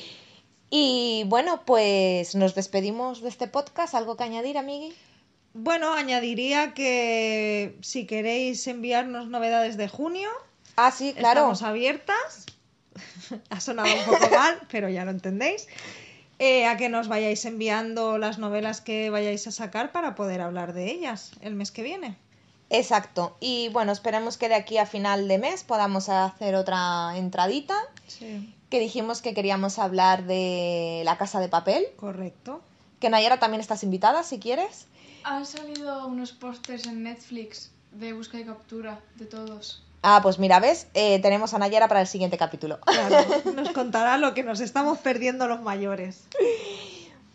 y 0.70 1.24
bueno, 1.26 1.62
pues 1.64 2.34
nos 2.34 2.54
despedimos 2.54 3.22
de 3.22 3.28
este 3.28 3.48
podcast. 3.48 3.94
¿Algo 3.94 4.16
que 4.16 4.24
añadir, 4.24 4.58
amigui? 4.58 4.94
Bueno, 5.54 5.92
añadiría 5.92 6.74
que 6.74 7.78
si 7.80 8.06
queréis 8.06 8.66
enviarnos 8.66 9.28
novedades 9.28 9.76
de 9.76 9.88
junio, 9.88 10.28
Ah, 10.80 10.92
sí, 10.92 11.12
claro. 11.12 11.40
estamos 11.40 11.62
abiertas. 11.62 12.46
ha 13.50 13.58
sonado 13.60 13.92
un 13.92 14.04
poco 14.04 14.30
mal, 14.30 14.60
pero 14.70 14.88
ya 14.88 15.04
lo 15.04 15.10
entendéis. 15.10 15.66
Eh, 16.38 16.66
a 16.66 16.76
que 16.76 16.88
nos 16.88 17.08
vayáis 17.08 17.44
enviando 17.46 18.16
las 18.16 18.38
novelas 18.38 18.80
que 18.80 19.10
vayáis 19.10 19.44
a 19.48 19.50
sacar 19.50 19.90
para 19.90 20.14
poder 20.14 20.40
hablar 20.40 20.72
de 20.72 20.92
ellas 20.92 21.32
el 21.40 21.56
mes 21.56 21.72
que 21.72 21.82
viene. 21.82 22.16
Exacto. 22.70 23.36
Y 23.40 23.68
bueno, 23.70 23.92
esperemos 23.92 24.36
que 24.36 24.48
de 24.48 24.54
aquí 24.54 24.78
a 24.78 24.86
final 24.86 25.26
de 25.28 25.38
mes 25.38 25.64
podamos 25.64 26.08
hacer 26.08 26.54
otra 26.54 27.16
entradita. 27.16 27.74
Sí, 28.06 28.54
Que 28.70 28.78
dijimos 28.80 29.22
que 29.22 29.32
queríamos 29.34 29.78
hablar 29.78 30.24
de 30.24 31.02
la 31.04 31.16
casa 31.16 31.40
de 31.40 31.48
papel. 31.48 31.86
correcto. 31.96 32.60
Que 33.00 33.10
Nayara 33.10 33.38
también 33.38 33.60
estás 33.60 33.82
invitada, 33.84 34.22
si 34.24 34.38
quieres. 34.38 34.86
Han 35.24 35.46
salido 35.46 36.06
unos 36.06 36.32
pósters 36.32 36.86
en 36.86 37.02
Netflix 37.04 37.70
de 37.92 38.12
busca 38.12 38.38
y 38.38 38.44
captura 38.44 39.00
de 39.16 39.26
todos. 39.26 39.82
Ah, 40.02 40.20
pues 40.22 40.38
mira, 40.38 40.60
¿ves? 40.60 40.86
Eh, 40.94 41.18
tenemos 41.20 41.54
a 41.54 41.58
Nayara 41.58 41.88
para 41.88 42.00
el 42.00 42.06
siguiente 42.06 42.36
capítulo. 42.38 42.78
Claro, 42.80 43.16
nos 43.54 43.70
contará 43.70 44.16
lo 44.18 44.34
que 44.34 44.42
nos 44.42 44.60
estamos 44.60 44.98
perdiendo 44.98 45.48
los 45.48 45.60
mayores. 45.62 46.24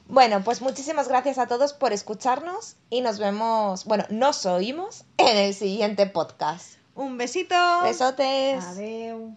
Bueno, 0.08 0.44
pues 0.44 0.62
muchísimas 0.62 1.08
gracias 1.08 1.38
a 1.38 1.48
todos 1.48 1.74
por 1.74 1.94
escucharnos 1.94 2.76
y 2.90 3.02
nos 3.02 3.20
vemos, 3.20 3.86
bueno, 3.86 4.06
nos 4.10 4.46
oímos 4.46 5.06
en 5.18 5.38
el 5.38 5.54
siguiente 5.54 6.06
podcast. 6.08 6.76
Un 6.96 7.18
besito. 7.18 7.56
Besotes. 7.84 8.64
Adeu. 8.64 9.36